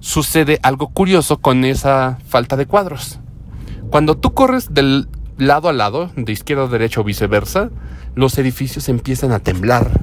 sucede 0.00 0.58
algo 0.62 0.88
curioso 0.88 1.38
con 1.38 1.64
esa 1.64 2.18
falta 2.26 2.56
de 2.56 2.66
cuadros. 2.66 3.20
Cuando 3.90 4.16
tú 4.16 4.34
corres 4.34 4.74
del 4.74 5.08
lado 5.38 5.68
a 5.68 5.72
lado, 5.72 6.10
de 6.16 6.32
izquierda 6.32 6.64
a 6.64 6.68
derecha 6.68 7.00
o 7.00 7.04
viceversa, 7.04 7.70
los 8.14 8.36
edificios 8.38 8.88
empiezan 8.88 9.32
a 9.32 9.38
temblar. 9.38 10.00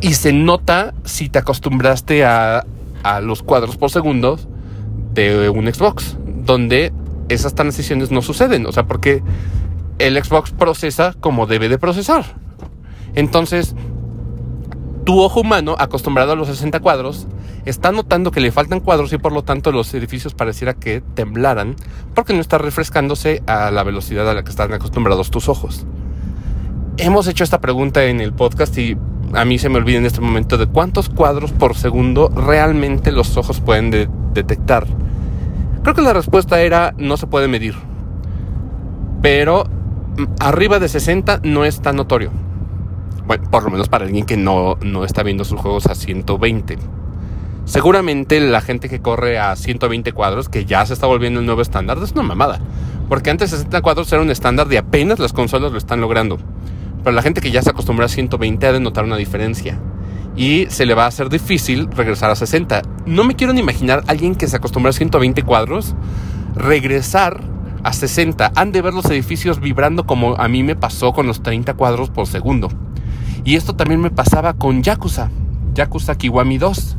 Y 0.00 0.14
se 0.14 0.32
nota 0.32 0.94
si 1.04 1.28
te 1.28 1.38
acostumbraste 1.38 2.24
a, 2.24 2.64
los 3.22 3.44
cuadros 3.44 3.76
por 3.76 3.90
segundo 3.90 4.36
de 5.12 5.48
un 5.48 5.72
Xbox, 5.72 6.16
donde 6.44 6.92
esas 7.28 7.54
transiciones 7.54 8.10
no 8.10 8.20
suceden. 8.20 8.66
O 8.66 8.72
sea, 8.72 8.84
porque 8.84 9.22
el 10.00 10.22
Xbox 10.22 10.50
procesa 10.50 11.14
como 11.20 11.46
debe 11.46 11.68
de 11.68 11.78
procesar. 11.78 12.24
Entonces, 13.14 13.76
tu 15.06 15.20
ojo 15.20 15.40
humano, 15.40 15.76
acostumbrado 15.78 16.32
a 16.32 16.36
los 16.36 16.48
60 16.48 16.80
cuadros, 16.80 17.28
está 17.64 17.92
notando 17.92 18.32
que 18.32 18.40
le 18.40 18.50
faltan 18.50 18.80
cuadros 18.80 19.12
y 19.12 19.18
por 19.18 19.30
lo 19.32 19.44
tanto 19.44 19.70
los 19.70 19.94
edificios 19.94 20.34
pareciera 20.34 20.74
que 20.74 21.00
temblaran 21.14 21.76
porque 22.12 22.34
no 22.34 22.40
está 22.40 22.58
refrescándose 22.58 23.40
a 23.46 23.70
la 23.70 23.84
velocidad 23.84 24.28
a 24.28 24.34
la 24.34 24.42
que 24.42 24.50
están 24.50 24.72
acostumbrados 24.72 25.30
tus 25.30 25.48
ojos. 25.48 25.86
Hemos 26.96 27.28
hecho 27.28 27.44
esta 27.44 27.60
pregunta 27.60 28.04
en 28.04 28.20
el 28.20 28.32
podcast 28.32 28.76
y 28.78 28.98
a 29.32 29.44
mí 29.44 29.60
se 29.60 29.68
me 29.68 29.76
olvida 29.76 29.98
en 29.98 30.06
este 30.06 30.20
momento 30.20 30.58
de 30.58 30.66
cuántos 30.66 31.08
cuadros 31.08 31.52
por 31.52 31.76
segundo 31.76 32.28
realmente 32.28 33.12
los 33.12 33.36
ojos 33.36 33.60
pueden 33.60 33.90
detectar. 34.34 34.88
Creo 35.84 35.94
que 35.94 36.02
la 36.02 36.14
respuesta 36.14 36.60
era 36.62 36.94
no 36.98 37.16
se 37.16 37.28
puede 37.28 37.46
medir. 37.46 37.76
Pero 39.22 39.66
mm, 40.16 40.24
arriba 40.40 40.80
de 40.80 40.88
60 40.88 41.42
no 41.44 41.64
es 41.64 41.80
tan 41.80 41.94
notorio. 41.94 42.45
Bueno, 43.26 43.50
por 43.50 43.64
lo 43.64 43.70
menos 43.70 43.88
para 43.88 44.04
alguien 44.04 44.24
que 44.24 44.36
no, 44.36 44.76
no 44.82 45.04
está 45.04 45.24
viendo 45.24 45.44
sus 45.44 45.60
juegos 45.60 45.86
a 45.86 45.96
120. 45.96 46.78
Seguramente 47.64 48.38
la 48.38 48.60
gente 48.60 48.88
que 48.88 49.00
corre 49.00 49.40
a 49.40 49.56
120 49.56 50.12
cuadros, 50.12 50.48
que 50.48 50.64
ya 50.64 50.86
se 50.86 50.92
está 50.92 51.08
volviendo 51.08 51.40
el 51.40 51.46
nuevo 51.46 51.60
estándar, 51.60 51.98
es 52.00 52.12
una 52.12 52.22
mamada. 52.22 52.60
Porque 53.08 53.30
antes 53.30 53.50
60 53.50 53.82
cuadros 53.82 54.12
era 54.12 54.22
un 54.22 54.30
estándar 54.30 54.68
de 54.68 54.78
apenas 54.78 55.18
las 55.18 55.32
consolas 55.32 55.72
lo 55.72 55.78
están 55.78 56.00
logrando. 56.00 56.38
Pero 57.02 57.14
la 57.14 57.22
gente 57.22 57.40
que 57.40 57.50
ya 57.50 57.62
se 57.62 57.70
acostumbra 57.70 58.06
a 58.06 58.08
120 58.08 58.64
ha 58.64 58.72
de 58.72 58.78
notar 58.78 59.04
una 59.04 59.16
diferencia. 59.16 59.80
Y 60.36 60.66
se 60.68 60.86
le 60.86 60.94
va 60.94 61.04
a 61.04 61.08
hacer 61.08 61.28
difícil 61.28 61.88
regresar 61.90 62.30
a 62.30 62.36
60. 62.36 62.82
No 63.06 63.24
me 63.24 63.34
quiero 63.34 63.52
ni 63.52 63.60
imaginar 63.60 64.04
a 64.06 64.12
alguien 64.12 64.36
que 64.36 64.46
se 64.46 64.56
acostumbra 64.56 64.90
a 64.90 64.92
120 64.92 65.42
cuadros 65.42 65.96
regresar 66.54 67.40
a 67.82 67.92
60. 67.92 68.52
Han 68.54 68.70
de 68.70 68.82
ver 68.82 68.94
los 68.94 69.06
edificios 69.06 69.58
vibrando 69.58 70.06
como 70.06 70.36
a 70.36 70.46
mí 70.46 70.62
me 70.62 70.76
pasó 70.76 71.12
con 71.12 71.26
los 71.26 71.42
30 71.42 71.74
cuadros 71.74 72.10
por 72.10 72.28
segundo. 72.28 72.68
Y 73.46 73.54
esto 73.54 73.76
también 73.76 74.00
me 74.00 74.10
pasaba 74.10 74.54
con 74.54 74.82
Yakuza. 74.82 75.30
Yakuza 75.72 76.18
Kiwami 76.18 76.58
2 76.58 76.96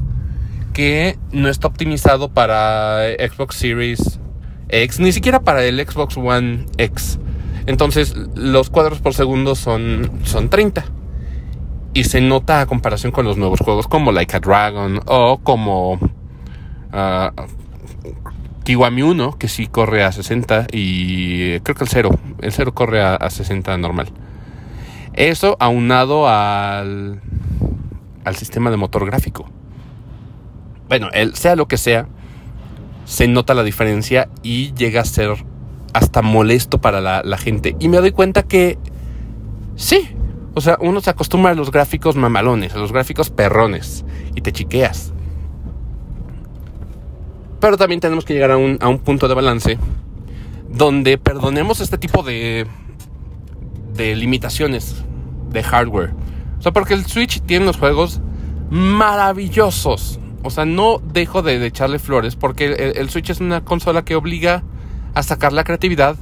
que 0.77 1.17
no 1.31 1.49
está 1.49 1.67
optimizado 1.67 2.29
para 2.29 3.01
Xbox 3.17 3.55
Series 3.55 4.19
X, 4.69 4.99
ni 4.99 5.11
siquiera 5.11 5.39
para 5.39 5.65
el 5.65 5.85
Xbox 5.85 6.15
One 6.17 6.67
X. 6.77 7.19
Entonces 7.65 8.15
los 8.35 8.69
cuadros 8.69 8.99
por 8.99 9.15
segundo 9.15 9.55
son, 9.55 10.11
son 10.23 10.49
30. 10.49 10.85
Y 11.95 12.03
se 12.03 12.21
nota 12.21 12.61
a 12.61 12.67
comparación 12.67 13.11
con 13.11 13.25
los 13.25 13.37
nuevos 13.37 13.59
juegos 13.59 13.87
como 13.87 14.11
Like 14.11 14.37
a 14.37 14.39
Dragon 14.39 15.01
o 15.07 15.39
como 15.39 15.93
uh, 15.93 15.99
Kiwami 18.63 19.01
1, 19.01 19.39
que 19.39 19.47
sí 19.47 19.65
corre 19.65 20.03
a 20.03 20.11
60 20.11 20.67
y 20.71 21.59
creo 21.61 21.75
que 21.75 21.83
el 21.85 21.89
0, 21.89 22.11
el 22.39 22.51
0 22.51 22.73
corre 22.75 23.01
a 23.01 23.29
60 23.29 23.75
normal. 23.79 24.13
Eso 25.17 25.57
aunado 25.59 26.29
al, 26.29 27.19
al 28.23 28.35
sistema 28.37 28.71
de 28.71 28.77
motor 28.77 29.05
gráfico 29.05 29.49
bueno, 30.89 31.09
sea 31.33 31.55
lo 31.55 31.67
que 31.67 31.77
sea, 31.77 32.07
se 33.05 33.27
nota 33.27 33.53
la 33.53 33.63
diferencia 33.63 34.29
y 34.41 34.73
llega 34.73 35.01
a 35.01 35.05
ser 35.05 35.31
hasta 35.93 36.21
molesto 36.21 36.79
para 36.79 37.01
la, 37.01 37.37
gente. 37.37 37.75
Y 37.79 37.89
me 37.89 37.97
doy 37.97 38.11
cuenta 38.11 38.43
que 38.43 38.77
sí, 39.75 40.09
o 40.53 40.61
sea, 40.61 40.77
uno 40.79 41.01
se 41.01 41.09
acostumbra 41.09 41.51
a 41.51 41.55
los 41.55 41.71
gráficos 41.71 42.15
mamalones, 42.15 42.73
a 42.73 42.77
los 42.77 42.91
gráficos 42.91 43.29
perrones, 43.29 44.05
y 44.35 44.41
te 44.41 44.51
chiqueas. 44.51 45.13
Pero 47.59 47.77
también 47.77 47.99
tenemos 47.99 48.23
que 48.23 48.33
llegar 48.33 48.51
a 48.51 48.57
un, 48.57 48.77
a 48.81 48.87
un 48.87 48.99
punto 48.99 49.27
de 49.27 49.33
balance 49.33 49.79
donde 50.69 51.17
perdonemos 51.17 51.79
este 51.79 51.97
tipo 51.97 52.21
de, 52.21 52.67
de 53.93 54.15
limitaciones 54.15 55.03
de 55.49 55.63
hardware. 55.63 56.13
O 56.59 56.61
sea, 56.61 56.71
porque 56.71 56.93
el 56.93 57.05
Switch 57.05 57.41
tiene 57.41 57.63
unos 57.63 57.77
juegos 57.77 58.21
maravillosos, 58.69 60.19
o 60.43 60.49
sea, 60.49 60.65
no 60.65 61.01
dejo 61.13 61.41
de, 61.41 61.65
echarle 61.65 61.99
flores 61.99 62.35
porque 62.35 62.93
el, 62.95 63.09
Switch 63.09 63.29
es 63.29 63.39
una 63.39 63.63
consola 63.63 64.03
que 64.03 64.15
obliga 64.15 64.63
a 65.13 65.23
sacar 65.23 65.53
la 65.53 65.63
creatividad 65.63 66.15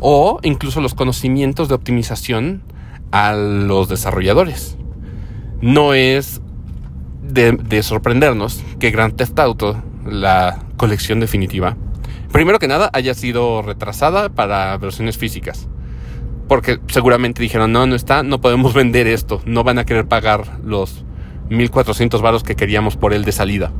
o 0.00 0.40
incluso 0.42 0.80
los 0.80 0.94
conocimientos 0.94 1.68
de 1.68 1.74
optimización 1.74 2.62
a 3.12 3.32
los 3.34 3.88
desarrolladores. 3.88 4.76
No 5.60 5.94
es 5.94 6.40
de, 7.22 7.82
sorprendernos 7.82 8.62
que 8.78 8.90
Grand 8.90 9.16
Theft 9.16 9.38
Auto, 9.38 9.82
la 10.04 10.64
colección 10.76 11.20
definitiva, 11.20 11.76
primero 12.32 12.58
que 12.58 12.68
nada 12.68 12.90
haya 12.92 13.14
sido 13.14 13.62
retrasada 13.62 14.28
para 14.28 14.76
versiones 14.76 15.18
físicas. 15.18 15.68
Porque 16.52 16.80
seguramente 16.88 17.40
dijeron, 17.40 17.72
no, 17.72 17.86
no 17.86 17.94
está, 17.94 18.22
no 18.22 18.42
podemos 18.42 18.74
vender 18.82 19.06
esto, 19.06 19.40
no 19.46 19.64
van 19.64 19.78
a 19.78 19.86
querer 19.86 20.06
pagar 20.06 20.58
los 20.62 21.02
1400 21.48 22.20
varos 22.20 22.42
que 22.42 22.56
queríamos 22.56 22.98
por 22.98 23.14
él 23.14 23.24
de 23.24 23.32
salida. 23.32 23.72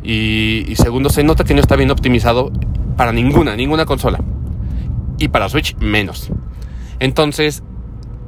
Y, 0.00 0.74
segundo, 0.76 1.10
se 1.10 1.24
nota 1.24 1.42
que 1.42 1.54
no 1.54 1.60
está 1.60 1.74
bien 1.74 1.90
optimizado 1.90 2.52
para 2.96 3.10
ninguna, 3.10 3.56
ninguna 3.56 3.84
consola. 3.84 4.20
Y 5.18 5.26
para 5.26 5.48
Switch 5.48 5.76
menos. 5.78 6.30
Entonces, 7.00 7.64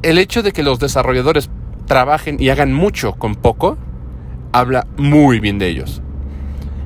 el 0.02 0.18
hecho 0.18 0.42
de 0.42 0.50
que 0.50 0.64
los 0.64 0.80
desarrolladores 0.80 1.48
trabajen 1.86 2.38
y 2.40 2.48
hagan 2.48 2.72
mucho 2.72 3.12
con 3.12 3.36
poco, 3.36 3.78
habla 4.50 4.88
muy 4.96 5.38
bien 5.38 5.60
de 5.60 5.68
ellos. 5.68 6.02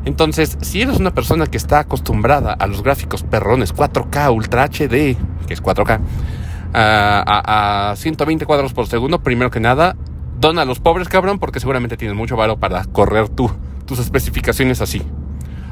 Entonces, 0.05 0.59
si 0.61 0.83
eres 0.83 0.99
una 0.99 1.15
persona 1.15 1.47
que 1.47 1.57
está 1.57 1.79
acostumbrada 1.79 2.53
a 2.53 2.67
los 2.67 2.83
gráficos 2.83 3.23
perrones 3.23 3.75
4K, 3.75 4.35
Ultra 4.35 4.65
HD, 4.65 5.17
que 5.47 5.55
es 5.55 5.63
4K, 5.63 6.01
a, 6.75 7.91
a 7.91 7.97
120 7.97 8.47
cuadros 8.47 8.73
por 8.73 8.87
segundo, 8.87 9.21
primero 9.21 9.51
que 9.51 9.61
nada, 9.61 9.97
dona 10.39 10.63
a 10.63 10.65
los 10.65 10.81
pobres, 10.81 11.09
cabrón, 11.09 11.39
porque 11.39 11.61
seguramente 11.61 11.97
tienes 11.97 12.17
mucho 12.17 12.37
valor 12.37 12.59
para 12.59 12.85
correr 12.85 13.29
tú, 13.29 13.51
tus 13.87 13.99
especificaciones 13.99 14.81
así. 14.81 15.03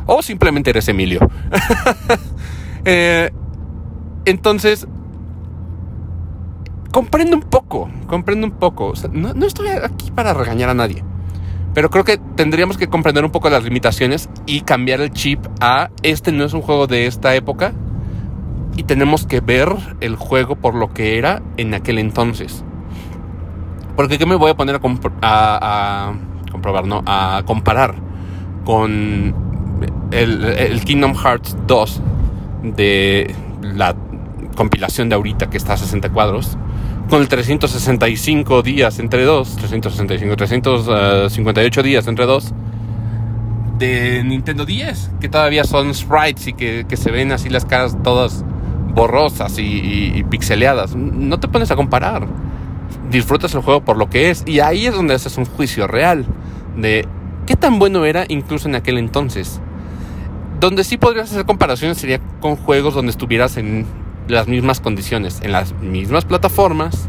O 0.06 0.22
simplemente 0.22 0.70
eres 0.70 0.88
Emilio. 0.88 1.20
Eh, 2.88 3.32
entonces, 4.26 4.86
comprendo 6.92 7.34
un 7.34 7.42
poco, 7.42 7.90
comprendo 8.06 8.46
un 8.46 8.52
poco. 8.52 8.92
no, 9.10 9.34
no, 9.34 9.44
estoy 9.44 9.70
aquí 9.70 10.12
para 10.12 10.32
regañar 10.34 10.70
a 10.70 10.74
nadie. 10.74 11.02
Pero 11.74 11.90
creo 11.90 12.04
que 12.04 12.18
tendríamos 12.36 12.78
que 12.78 12.86
comprender 12.86 13.24
un 13.24 13.32
poco 13.32 13.50
las 13.50 13.64
limitaciones 13.64 14.28
y 14.46 14.60
cambiar 14.60 15.00
el 15.00 15.10
chip 15.10 15.44
a 15.60 15.90
este 16.02 16.30
no 16.30 16.44
es 16.44 16.52
un 16.52 16.62
juego 16.62 16.86
de 16.86 17.08
esta 17.08 17.34
época. 17.34 17.72
Y 18.76 18.82
tenemos 18.82 19.26
que 19.26 19.40
ver 19.40 19.68
el 20.00 20.16
juego 20.16 20.56
por 20.56 20.74
lo 20.74 20.92
que 20.92 21.18
era 21.18 21.42
en 21.56 21.74
aquel 21.74 21.98
entonces. 21.98 22.64
Porque 23.96 24.18
¿qué 24.18 24.26
me 24.26 24.34
voy 24.34 24.50
a 24.50 24.54
poner 24.54 24.78
a, 25.22 26.12
comprobar, 26.50 26.86
no? 26.86 27.02
A 27.06 27.42
comparar 27.46 27.94
con 28.64 29.34
el, 30.10 30.80
Kingdom 30.84 31.14
Hearts 31.14 31.56
2 31.66 32.02
de 32.76 33.34
la 33.62 33.94
compilación 34.54 35.08
de 35.08 35.14
ahorita 35.14 35.48
que 35.48 35.56
está 35.56 35.74
a 35.74 35.76
60 35.76 36.10
cuadros, 36.10 36.58
con 37.08 37.22
el 37.22 37.28
365 37.28 38.62
días 38.62 38.98
entre 38.98 39.24
dos, 39.24 39.56
365, 39.56 40.36
358 40.36 41.82
días 41.82 42.06
entre 42.08 42.26
dos, 42.26 42.52
de 43.78 44.24
Nintendo 44.24 44.64
10, 44.64 45.12
que 45.20 45.28
todavía 45.28 45.64
son 45.64 45.94
sprites 45.94 46.48
y 46.48 46.52
que, 46.54 46.86
se 46.96 47.10
ven 47.10 47.32
así 47.32 47.48
las 47.48 47.64
caras 47.64 47.96
todas 48.02 48.44
borrosas 48.96 49.58
y, 49.58 50.24
pixeleadas. 50.30 50.96
No 50.96 51.38
te 51.38 51.46
pones 51.46 51.70
a 51.70 51.76
comparar. 51.76 52.26
Disfrutas 53.10 53.54
el 53.54 53.60
juego 53.60 53.84
por 53.84 53.96
lo 53.96 54.10
que 54.10 54.30
es. 54.30 54.42
Y 54.46 54.58
ahí 54.58 54.86
es 54.86 54.94
donde 54.94 55.14
haces 55.14 55.36
un 55.36 55.44
juicio 55.44 55.86
real 55.86 56.26
de 56.76 57.06
qué 57.46 57.54
tan 57.54 57.78
bueno 57.78 58.04
era 58.04 58.24
incluso 58.26 58.68
en 58.68 58.74
aquel 58.74 58.98
entonces. 58.98 59.60
Donde 60.58 60.82
sí 60.82 60.96
podrías 60.96 61.30
hacer 61.30 61.44
comparaciones 61.44 61.98
sería 61.98 62.18
con 62.40 62.56
juegos 62.56 62.94
donde 62.94 63.10
estuvieras 63.10 63.58
en 63.58 63.86
las 64.26 64.48
mismas 64.48 64.80
condiciones, 64.80 65.40
en 65.42 65.52
las 65.52 65.74
mismas 65.74 66.24
plataformas, 66.24 67.06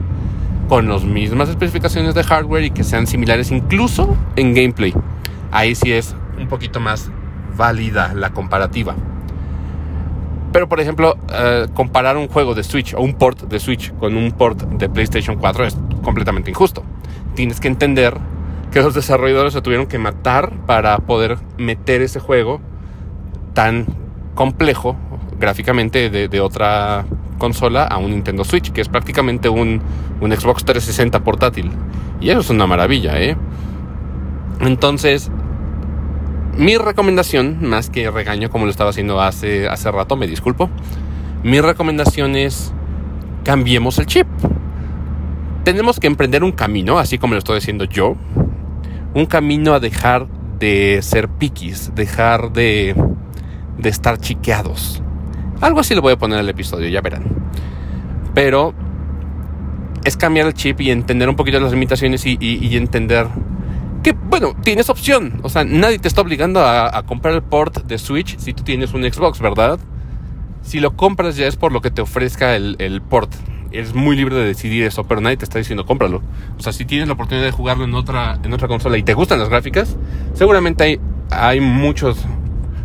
con 0.67 0.89
las 0.89 1.05
mismas 1.05 1.47
especificaciones 1.47 2.13
de 2.13 2.23
hardware 2.23 2.65
y 2.65 2.71
que 2.71 2.83
sean 2.83 3.07
similares 3.07 3.49
incluso 3.49 4.15
en 4.35 4.53
gameplay. 4.53 4.93
Ahí 5.51 5.73
sí 5.73 5.93
es 5.93 6.13
un 6.37 6.49
poquito 6.49 6.81
más 6.81 7.09
válida 7.55 8.13
la 8.13 8.31
comparativa. 8.31 8.95
Pero 10.57 10.67
por 10.67 10.79
ejemplo, 10.79 11.15
eh, 11.31 11.67
comparar 11.75 12.17
un 12.17 12.27
juego 12.29 12.55
de 12.55 12.63
Switch 12.63 12.95
o 12.95 13.01
un 13.01 13.13
port 13.13 13.43
de 13.43 13.59
Switch 13.59 13.93
con 13.99 14.17
un 14.17 14.31
port 14.31 14.59
de 14.59 14.89
PlayStation 14.89 15.37
4 15.37 15.65
es 15.65 15.77
completamente 16.01 16.49
injusto. 16.49 16.81
Tienes 17.35 17.59
que 17.59 17.67
entender 17.67 18.17
que 18.71 18.81
los 18.81 18.95
desarrolladores 18.95 19.53
se 19.53 19.61
tuvieron 19.61 19.85
que 19.85 19.99
matar 19.99 20.51
para 20.65 20.97
poder 20.97 21.37
meter 21.59 22.01
ese 22.01 22.19
juego 22.19 22.59
tan 23.53 23.85
complejo 24.33 24.95
gráficamente 25.39 26.09
de, 26.09 26.41
otra 26.41 27.05
consola 27.37 27.83
a 27.83 27.97
un 27.97 28.09
Nintendo 28.09 28.43
Switch, 28.43 28.71
que 28.71 28.81
es 28.81 28.89
prácticamente 28.89 29.49
un, 29.49 29.79
un 30.19 30.31
Xbox 30.31 30.65
360 30.65 31.23
portátil. 31.23 31.69
Y 32.19 32.31
eso 32.31 32.39
es 32.39 32.49
una 32.49 32.65
maravilla, 32.65 33.21
¿eh? 33.21 33.37
Entonces, 34.61 35.29
mi 36.57 36.75
recomendación, 36.77 37.59
más 37.61 37.89
que 37.89 38.09
regaño 38.09 38.49
como 38.49 38.65
lo 38.65 38.71
estaba 38.71 38.89
haciendo 38.89 39.21
hace, 39.21 39.67
hace 39.67 39.91
rato, 39.91 40.15
me 40.15 40.27
disculpo. 40.27 40.69
Mi 41.43 41.61
recomendación 41.61 42.35
es 42.35 42.73
cambiemos 43.43 43.99
el 43.99 44.07
chip. 44.07 44.27
Tenemos 45.63 45.99
que 45.99 46.07
emprender 46.07 46.43
un 46.43 46.51
camino, 46.51 46.97
así 46.97 47.17
como 47.17 47.33
lo 47.33 47.39
estoy 47.39 47.55
diciendo 47.55 47.85
yo. 47.85 48.15
Un 49.13 49.25
camino 49.27 49.73
a 49.73 49.79
dejar 49.79 50.27
de 50.59 50.99
ser 51.03 51.29
piquis, 51.29 51.93
dejar 51.93 52.51
de, 52.51 52.95
de 53.77 53.89
estar 53.89 54.17
chiqueados. 54.17 55.03
Algo 55.61 55.79
así 55.79 55.93
le 55.93 56.01
voy 56.01 56.13
a 56.13 56.17
poner 56.17 56.39
al 56.39 56.49
episodio, 56.49 56.89
ya 56.89 57.01
verán. 57.01 57.25
Pero 58.33 58.73
es 60.03 60.17
cambiar 60.17 60.47
el 60.47 60.53
chip 60.53 60.81
y 60.81 60.89
entender 60.89 61.29
un 61.29 61.35
poquito 61.35 61.59
las 61.59 61.71
limitaciones 61.71 62.25
y, 62.25 62.37
y 62.39 62.77
entender 62.77 63.27
bueno, 64.11 64.55
tienes 64.63 64.89
opción. 64.89 65.39
O 65.43 65.49
sea, 65.49 65.63
nadie 65.63 65.99
te 65.99 66.07
está 66.07 66.21
obligando 66.21 66.65
a, 66.65 67.03
comprar 67.03 67.33
el 67.33 67.41
port 67.41 67.85
de 67.85 67.97
Switch 67.97 68.37
si 68.37 68.53
tú 68.53 68.63
tienes 68.63 68.93
un 68.93 69.03
Xbox, 69.03 69.39
¿verdad? 69.39 69.79
Si 70.61 70.79
lo 70.79 70.95
compras 70.95 71.35
ya 71.37 71.47
es 71.47 71.55
por 71.55 71.71
lo 71.71 71.81
que 71.81 71.91
te 71.91 72.01
ofrezca 72.01 72.55
el, 72.55 73.01
port. 73.09 73.33
Eres 73.71 73.93
muy 73.93 74.15
libre 74.15 74.35
de 74.35 74.45
decidir 74.45 74.83
eso, 74.83 75.03
pero 75.03 75.19
nadie 75.19 75.37
te 75.37 75.45
está 75.45 75.59
diciendo 75.59 75.85
cómpralo. 75.85 76.21
O 76.57 76.61
sea, 76.61 76.73
si 76.73 76.85
tienes 76.85 77.07
la 77.07 77.15
oportunidad 77.15 77.45
de 77.45 77.51
jugarlo 77.51 77.83
en 77.83 77.93
otra, 77.95 78.39
en 78.43 78.53
otra 78.53 78.67
consola 78.67 78.97
y 78.97 79.03
te 79.03 79.13
gustan 79.13 79.39
las 79.39 79.49
gráficas, 79.49 79.97
seguramente 80.33 80.83
hay, 80.83 80.99
hay 81.31 81.59
muchos, 81.59 82.25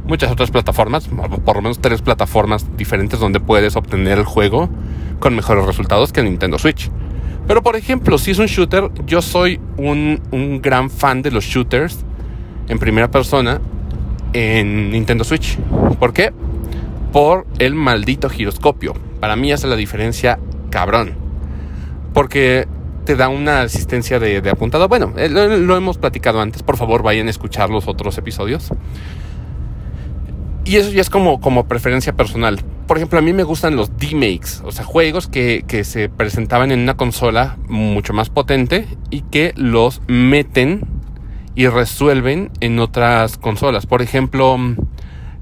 muchas 0.05 0.31
otras 0.31 0.51
plataformas, 0.51 1.09
por 1.45 1.57
lo 1.57 1.63
menos 1.63 1.81
tres 1.81 2.03
plataformas 2.03 2.67
diferentes 2.77 3.21
donde 3.21 3.39
puedes 3.39 3.77
obtener 3.77 4.19
el 4.19 4.25
juego 4.25 4.69
con 5.21 5.37
mejores 5.37 5.65
resultados 5.65 6.13
que 6.13 6.21
el 6.21 6.27
Nintendo 6.27 6.59
Switch. 6.59 6.91
Pero 7.47 7.63
por 7.63 7.77
ejemplo, 7.77 8.19
si 8.19 8.31
es 8.31 8.39
un 8.39 8.47
shooter, 8.47 8.91
yo 9.07 9.21
soy 9.21 9.61
un, 9.77 10.61
gran 10.63 10.91
fan 10.91 11.23
de 11.23 11.31
los 11.31 11.45
shooters 11.45 12.05
en 12.69 12.79
primera 12.79 13.11
persona 13.11 13.61
en 14.33 14.91
Nintendo 14.91 15.25
Switch. 15.25 15.59
¿Por 15.99 16.13
qué? 16.13 16.33
Por 17.13 17.47
el 17.59 17.75
maldito 17.75 18.31
giroscopio. 18.31 18.95
Para 19.21 19.37
mí 19.37 19.53
hace 19.53 19.67
la 19.67 19.77
diferencia 19.77 20.39
cabrón. 20.71 21.15
Porque 22.15 22.67
te 23.05 23.17
da 23.17 23.29
una 23.29 23.63
asistencia 23.63 24.19
de, 24.19 24.49
apuntado. 24.49 24.89
Bueno, 24.89 25.13
eh, 25.17 25.29
lo, 25.29 25.77
hemos 25.77 25.99
platicado 25.99 26.41
antes. 26.41 26.63
Por 26.63 26.77
favor, 26.77 27.03
vayan 27.03 27.27
a 27.27 27.31
escuchar 27.31 27.71
los 27.71 27.89
otros 27.89 28.17
episodios. 28.19 28.71
Y 30.65 30.77
eso 30.77 30.91
ya 30.91 31.01
es 31.01 31.11
como, 31.11 31.41
como 31.41 31.67
preferencia 31.67 32.13
personal 32.13 32.61
por 32.87 32.97
ejemplo, 32.97 33.19
a 33.19 33.23
mí 33.23 33.33
me 33.33 33.43
gustan 33.43 33.77
los 33.77 33.97
D-Makes, 33.97 34.63
o 34.65 34.73
sea, 34.73 34.85
juegos 34.85 35.29
que, 35.29 35.65
se 35.85 36.09
presentaban 36.09 36.73
en 36.73 36.81
una 36.81 36.97
consola 36.97 37.57
mucho 37.69 38.13
más 38.13 38.31
potente 38.31 38.87
y 39.11 39.23
que 39.23 39.53
los 39.57 40.03
meten 40.07 40.85
y 41.55 41.67
resuelven 41.67 42.51
en 42.61 42.79
otras 42.79 43.39
consolas. 43.39 43.87
Por 43.87 44.03
ejemplo, 44.03 44.57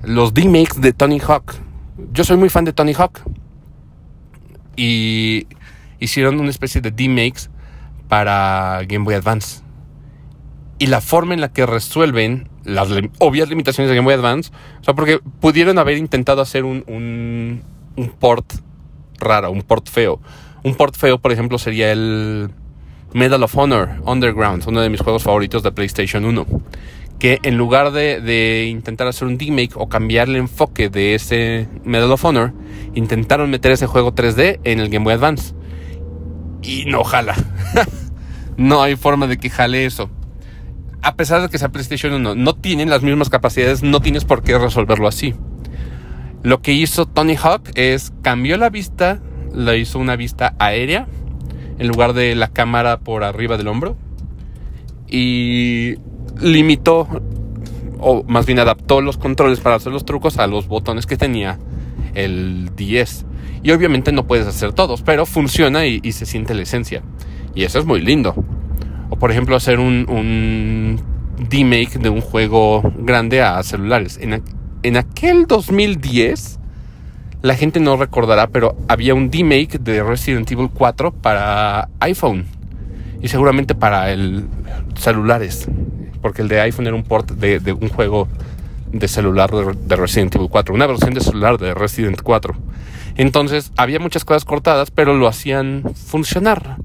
los 0.03 0.35
D-Makes 0.35 0.81
de 0.81 0.93
Tony 0.93 1.21
Hawk. 1.21 1.55
Yo 2.13 2.25
soy 2.25 2.37
muy 2.37 2.49
fan 2.49 2.65
de 2.65 2.73
Tony 2.73 2.95
Hawk. 2.95 3.21
Y 4.77 5.47
hicieron 5.99 6.41
una 6.41 6.51
especie 6.51 6.81
de 6.81 6.91
D-Makes 6.91 7.51
para 8.09 8.81
Game 8.87 9.05
Boy 9.05 9.15
Advance. 9.15 9.63
Y 10.81 10.87
la 10.87 11.03
forma 11.03 11.35
en 11.35 11.43
la 11.43 11.53
que 11.53 11.67
resuelven 11.67 12.49
las 12.65 12.89
obvias 13.19 13.51
limitaciones 13.51 13.91
de 13.91 13.97
Game 13.97 14.07
Boy 14.07 14.15
Advance. 14.15 14.51
O 14.81 14.85
sea, 14.85 14.95
porque 14.95 15.21
pudieron 15.39 15.77
haber 15.77 15.99
intentado 15.99 16.41
hacer 16.41 16.65
un, 16.65 16.85
un, 16.87 18.09
port 18.19 18.51
raro, 19.19 19.51
un 19.51 19.61
port 19.61 19.91
feo. 19.91 20.23
Un 20.65 20.75
port 20.77 20.97
feo, 20.97 21.19
por 21.19 21.33
ejemplo, 21.33 21.59
sería 21.59 21.93
el 21.93 22.51
Medal 23.13 23.43
of 23.43 23.55
Honor 23.59 23.91
Underground, 24.07 24.65
uno 24.67 24.81
de 24.81 24.89
mis 24.89 25.03
juegos 25.03 25.23
favoritos 25.23 25.63
de 25.63 25.71
PlayStation 25.71 26.25
1. 26.25 26.47
Que 27.19 27.41
en 27.43 27.59
lugar 27.59 27.93
de, 27.93 28.23
de 28.23 28.69
intentar 28.71 29.07
hacer 29.07 29.29
un 29.29 29.39
remake 29.39 29.73
o 29.75 29.91
cambiar 29.91 30.31
el 30.31 30.37
enfoque 30.37 30.89
de 30.89 31.15
ese 31.15 31.69
Medal 31.85 32.11
of 32.11 32.25
Honor, 32.25 32.55
intentaron 32.95 33.51
meter 33.51 33.73
ese 33.73 33.87
juego 33.87 34.15
3D 34.15 34.61
en 34.65 34.81
el 34.81 34.89
Game 34.89 35.05
Boy 35.05 35.13
Advance. 35.13 35.53
Y 36.63 36.87
no 36.87 37.05
jala. 37.05 37.35
no 38.57 38.83
hay 38.83 38.97
forma 38.97 39.27
de 39.27 39.37
que 39.37 39.51
jale 39.51 39.85
eso 39.85 40.09
a 41.03 41.15
pesar 41.15 41.43
de 41.43 41.49
que 41.49 41.59
sea 41.59 41.71
PlayStation 41.71 42.13
1, 42.13 42.35
no 42.35 42.55
tienen 42.55 42.91
las 42.91 43.03
mismas 43.03 43.31
capacidades, 43.31 43.83
no 43.83 44.01
tienes 44.01 44.25
por 44.25 44.43
qué 44.43 44.59
resolverlo 44.59 45.09
así. 45.09 45.35
Lo 46.43 46.63
que 46.63 46.73
hizo 46.73 47.07
Tony 47.07 47.37
Hawk 47.37 47.71
es 47.75 48.13
cambió 48.23 48.57
la 48.57 48.71
vista, 48.71 49.21
la 49.53 49.77
hizo 49.77 49.99
una 49.99 50.17
vista 50.17 50.55
aérea 50.59 51.07
en 51.79 51.89
lugar 51.89 52.13
de 52.13 52.35
la 52.35 52.49
cámara 52.49 53.01
por 53.01 53.25
arriba 53.25 53.57
del 53.57 53.69
hombro 53.69 53.97
y 55.09 55.97
limitó 56.41 57.09
o 57.99 58.23
más 58.25 58.47
bien 58.47 58.59
adaptó 58.59 59.01
los 59.01 59.19
controles 59.19 59.61
para 59.61 59.77
hacer 59.77 59.93
los 59.93 60.05
trucos 60.05 60.39
a 60.39 60.47
los 60.47 60.69
botones 60.69 61.07
que 61.07 61.17
tenía 61.17 61.59
el 62.15 62.71
10. 62.75 63.27
Y 63.63 63.73
obviamente 63.73 64.13
no 64.13 64.27
puedes 64.27 64.47
hacer 64.47 64.73
todos, 64.73 65.03
pero 65.03 65.27
funciona 65.27 65.87
y, 65.87 66.01
y 66.03 66.13
se 66.13 66.25
siente 66.25 66.55
la 66.55 66.63
esencia. 66.63 67.03
Y 67.55 67.65
eso 67.65 67.79
es 67.79 67.85
muy 67.85 68.01
lindo. 68.01 68.35
O 69.11 69.17
por 69.17 69.31
ejemplo 69.31 69.57
hacer 69.57 69.79
un, 69.79 70.07
un 70.09 71.01
remake 71.51 71.99
de 71.99 72.09
un 72.09 72.21
juego 72.21 72.83
grande 72.99 73.43
a 73.43 73.63
celulares. 73.63 74.19
En, 74.21 74.43
en 74.83 74.97
aquel 74.97 75.47
2010, 75.47 76.59
la 77.43 77.55
gente 77.55 77.81
no 77.81 77.97
recordará, 77.97 78.49
pero 78.49 78.77
había 78.89 79.15
un 79.15 79.31
remake 79.31 79.79
de 79.79 80.03
Resident 80.03 80.51
Evil 80.51 80.71
4 80.73 81.13
para 81.13 81.89
iPhone. 82.01 82.47
Y 83.23 83.29
seguramente 83.29 83.75
para 83.75 84.11
el 84.13 84.47
celulares. 84.97 85.69
Porque 86.23 86.43
el 86.43 86.49
de 86.49 86.61
iPhone 86.61 86.87
era 86.87 86.97
un 86.97 87.03
port 87.03 87.31
de, 87.31 87.61
de 87.61 87.73
un 87.73 87.89
juego 87.89 88.29
de 88.93 89.09
celular 89.09 89.51
de, 89.51 89.97
Resident 89.97 90.35
Evil 90.35 90.49
4. 90.51 90.75
Una 90.75 90.87
versión 90.87 91.15
de 91.15 91.21
celular 91.21 91.59
de 91.59 91.75
Resident 91.75 92.21
4. 92.23 92.55
Entonces 93.17 93.73
había 93.77 93.99
muchas 93.99 94.25
cosas 94.25 94.45
cortadas, 94.45 94.91
pero 94.91 95.15
lo 95.15 95.29
hacían 95.29 95.85
funcionar. 95.95 96.77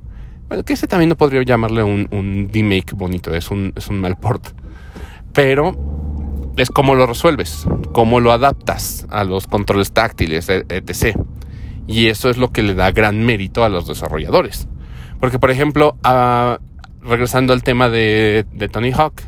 Bueno, 0.48 0.64
que 0.64 0.74
ese 0.74 0.88
también 0.88 1.10
no 1.10 1.16
podría 1.16 1.42
llamarle 1.44 1.82
un, 1.84 2.08
un 2.12 2.50
remake 2.54 2.94
bonito, 2.94 3.34
es 3.34 3.50
un, 3.50 3.74
es 3.76 3.88
un 3.88 4.00
mal 4.00 4.18
port. 4.18 4.48
Pero 5.34 5.76
es 6.56 6.70
cómo 6.70 6.96
lo 6.96 7.06
resuelves, 7.06 7.66
cómo 7.92 8.20
lo 8.20 8.32
adaptas 8.32 9.06
a 9.10 9.24
los 9.24 9.48
controles 9.48 9.92
táctiles, 9.92 10.48
e, 10.50 10.66
etc. 10.70 11.18
Y 11.88 12.08
eso 12.08 12.30
es 12.30 12.38
lo 12.38 12.52
que 12.52 12.64
le 12.64 12.76
da 12.76 12.92
gran 12.92 13.26
mérito 13.26 13.64
a 13.64 13.70
los 13.70 13.88
desarrolladores. 13.88 14.68
Porque, 15.20 15.40
por 15.40 15.52
ejemplo, 15.52 15.98
regresando 17.02 17.54
al 17.54 17.64
tema 17.64 17.90
de, 17.90 18.46
de, 18.54 18.70
Tony 18.70 18.92
Hawk, 18.92 19.22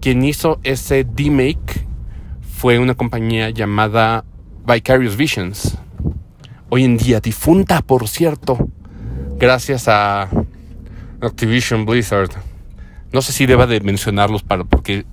quien 0.00 0.24
hizo 0.24 0.60
ese 0.62 1.06
remake 1.16 1.86
fue 2.40 2.78
una 2.78 2.94
compañía 2.94 3.50
llamada 3.50 4.24
Vicarious 4.66 5.16
Visions. 5.16 5.78
Hoy 6.68 6.84
en 6.84 6.96
día 6.96 7.20
difunta, 7.20 7.82
por 7.82 8.06
cierto, 8.06 8.68
gracias 9.38 9.88
a 9.88 10.28
Activision 11.20 11.86
Blizzard. 11.86 12.30
No 13.12 13.22
sé 13.22 13.32
si 13.32 13.46
deba 13.46 13.66
de 13.66 13.80
mencionarlos 13.80 14.42
para 14.42 14.64
porque 14.64 15.04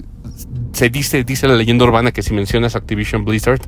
se 0.74 0.90
dice 0.90 1.24
dice 1.24 1.48
la 1.48 1.56
leyenda 1.56 1.86
urbana 1.86 2.12
que 2.12 2.22
si 2.22 2.34
mencionas 2.34 2.76
Activision 2.76 3.26
Blizzard 3.26 3.62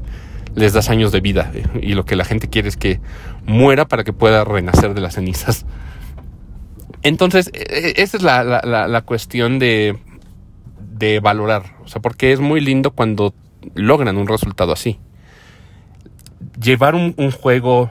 les 0.56 0.74
das 0.74 0.90
años 0.90 1.12
de 1.12 1.22
vida 1.22 1.52
eh, 1.54 1.64
y 1.82 1.94
lo 1.94 2.06
que 2.06 2.16
la 2.16 2.26
gente 2.26 2.50
quiere 2.50 2.68
es 2.68 2.78
que 2.78 3.00
muera 3.46 3.88
para 3.88 4.04
que 4.04 4.14
pueda 4.14 4.44
renacer 4.44 4.94
de 4.94 5.02
las 5.02 5.16
cenizas. 5.16 5.66
Entonces, 7.02 7.50
e, 7.54 7.94
e, 7.98 8.02
esa 8.02 8.18
es 8.18 8.24
la, 8.24 8.44
la, 8.44 9.02
cuestión 9.02 9.58
de, 9.58 9.98
de 10.92 11.20
valorar, 11.20 11.76
o 11.84 11.88
sea, 11.88 12.02
porque 12.02 12.34
es 12.34 12.40
muy 12.40 12.60
lindo 12.60 12.92
cuando 12.92 13.34
logran 13.74 14.18
un 14.18 14.28
resultado 14.28 14.74
así. 14.74 15.00
Llevar 16.62 16.96
un, 16.96 17.14
un 17.18 17.32
juego 17.32 17.90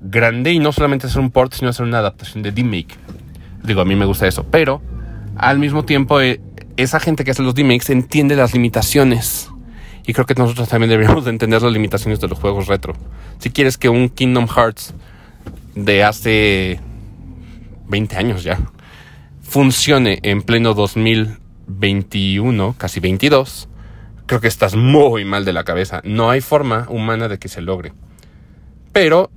grande 0.00 0.52
y 0.52 0.58
no 0.58 0.72
solamente 0.72 1.06
hacer 1.06 1.20
un 1.20 1.30
port, 1.30 1.52
sino 1.54 1.70
hacer 1.70 1.86
una 1.86 1.98
adaptación 1.98 2.42
de 2.42 2.52
D-Make. 2.52 2.94
Digo, 3.62 3.80
a 3.80 3.84
mí 3.84 3.96
me 3.96 4.06
gusta 4.06 4.26
eso, 4.26 4.44
pero 4.44 4.80
al 5.36 5.58
mismo 5.58 5.84
tiempo 5.84 6.20
eh, 6.20 6.40
esa 6.76 7.00
gente 7.00 7.24
que 7.24 7.30
hace 7.30 7.42
los 7.42 7.54
D-Makes 7.54 7.92
entiende 7.92 8.36
las 8.36 8.52
limitaciones. 8.52 9.50
Y 10.06 10.14
creo 10.14 10.26
que 10.26 10.34
nosotros 10.34 10.68
también 10.68 10.90
deberíamos 10.90 11.24
de 11.24 11.30
entender 11.30 11.62
las 11.62 11.72
limitaciones 11.72 12.20
de 12.20 12.28
los 12.28 12.38
juegos 12.38 12.66
retro. 12.66 12.94
Si 13.38 13.50
quieres 13.50 13.78
que 13.78 13.88
un 13.88 14.08
Kingdom 14.08 14.48
Hearts 14.48 14.94
de 15.74 16.02
hace 16.02 16.80
20 17.88 18.16
años 18.16 18.42
ya 18.42 18.58
funcione 19.52 20.18
en 20.22 20.42
pleno 20.42 20.74
2021, 20.74 22.74
casi 22.78 23.00
22, 23.00 23.68
creo 24.26 24.40
que 24.40 24.48
estás 24.48 24.76
muy 24.76 25.24
mal 25.24 25.44
de 25.44 25.52
la 25.52 25.62
cabeza. 25.62 26.00
No 26.04 26.30
hay 26.30 26.40
forma 26.40 26.86
humana 26.88 27.28
de 27.28 27.38
que 27.38 27.48
se 27.48 27.60
logre. 27.60 27.92
Pero 28.92 29.30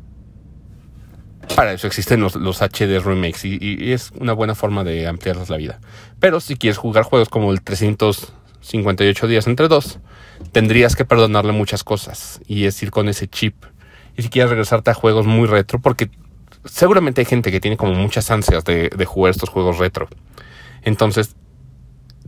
para 1.56 1.74
eso 1.74 1.88
existen 1.88 2.22
los, 2.22 2.36
HD 2.36 3.00
remakes 3.04 3.46
y, 3.46 3.92
es 3.92 4.12
una 4.20 4.34
buena 4.34 4.56
forma 4.56 4.84
de 4.84 5.08
ampliarles 5.08 5.50
la 5.50 5.58
vida. 5.58 5.80
Pero 6.20 6.40
si 6.40 6.56
quieres 6.56 6.78
jugar 6.78 7.04
juegos 7.04 7.30
como 7.30 7.52
el 7.52 7.62
358 7.62 9.28
días 9.28 9.48
entre 9.48 9.68
dos, 9.68 10.00
tendrías 10.52 10.96
que 10.96 11.06
perdonarle 11.06 11.52
muchas 11.52 11.84
cosas 11.84 12.42
y 12.48 12.66
es 12.66 12.82
ir 12.82 12.92
con 12.92 13.10
ese 13.10 13.28
chip. 13.28 13.66
Y 14.18 14.24
si 14.24 14.30
quieres 14.30 14.50
regresarte 14.50 14.92
a 14.92 14.94
juegos 14.94 15.26
muy 15.26 15.48
retro, 15.48 15.80
porque 15.80 16.10
seguramente 16.64 17.22
hay 17.22 17.26
gente 17.26 17.52
que 17.52 17.60
tiene 17.60 17.78
como 17.78 17.94
muchas 17.94 18.32
ansias 18.32 18.64
de, 18.64 18.90
jugar 19.06 19.32
estos 19.32 19.50
juegos 19.50 19.78
retro. 19.78 20.08
Entonces, 20.84 21.36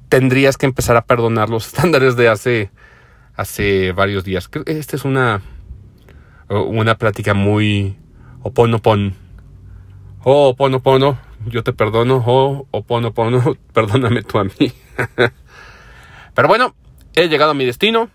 tendrías 0.09 0.57
que 0.57 0.65
empezar 0.65 0.97
a 0.97 1.05
perdonar 1.05 1.49
los 1.49 1.67
estándares 1.73 2.15
de 2.15 2.27
hace, 2.27 2.71
hace 3.35 3.91
varios 3.93 4.23
días. 4.23 4.49
Esta 4.65 4.95
es 4.95 5.05
una, 5.05 5.41
una 6.49 6.97
plática 6.97 7.33
muy 7.33 7.97
Oponopono. 8.47 9.11
Oh, 10.23 10.49
Oponopono, 10.49 11.19
yo 11.47 11.63
te 11.63 11.73
perdono. 11.73 12.23
Oh, 12.25 12.65
Oponopono, 12.71 13.57
perdóname 13.73 14.23
tú 14.23 14.39
a 14.39 14.45
mí. 14.45 14.51
Pero 16.33 16.47
bueno, 16.47 16.73
he 17.13 17.27
llegado 17.27 17.51
a 17.51 17.53
mi 17.53 17.65
destino. 17.65 18.09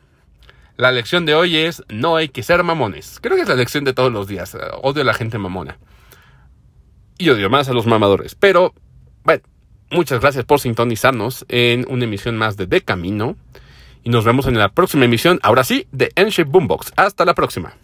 La 0.79 0.91
lección 0.91 1.27
de 1.27 1.35
hoy 1.35 1.59
es 1.59 1.83
no 1.91 2.17
hay 2.17 2.31
que 2.31 2.43
ser 2.43 2.65
mamones. 2.65 3.19
Creo 3.21 3.37
que 3.37 3.43
es 3.43 3.49
la 3.49 3.57
lección 3.57 3.85
de 3.85 3.93
todos 3.93 4.11
los 4.11 4.27
días. 4.27 4.57
Odio 4.83 5.03
a 5.03 5.05
la 5.05 5.13
gente 5.13 5.37
mamona. 5.37 5.77
Y 7.19 7.29
odio 7.29 7.51
más 7.51 7.69
a 7.69 7.75
los 7.75 7.87
mamadores. 7.87 8.35
Pero, 8.35 8.73
bueno, 9.25 9.43
muchas 9.91 10.21
gracias 10.21 10.47
por 10.47 10.61
sintonizarnos 10.61 11.45
en 11.51 11.85
una 11.91 12.05
emisión 12.05 12.39
más 12.39 12.57
de 12.57 12.67
De 12.67 12.81
Camino. 12.81 13.37
Y 14.03 14.09
nos 14.09 14.25
vemos 14.25 14.47
en 14.47 14.59
la 14.59 14.71
próxima 14.71 15.05
emisión, 15.05 15.41
ahora 15.43 15.63
sí, 15.63 15.87
de 15.93 16.11
N-Shape 16.15 16.51
Boombox. 16.51 16.95
Hasta 16.97 17.27
la 17.27 17.35
próxima. 17.35 17.75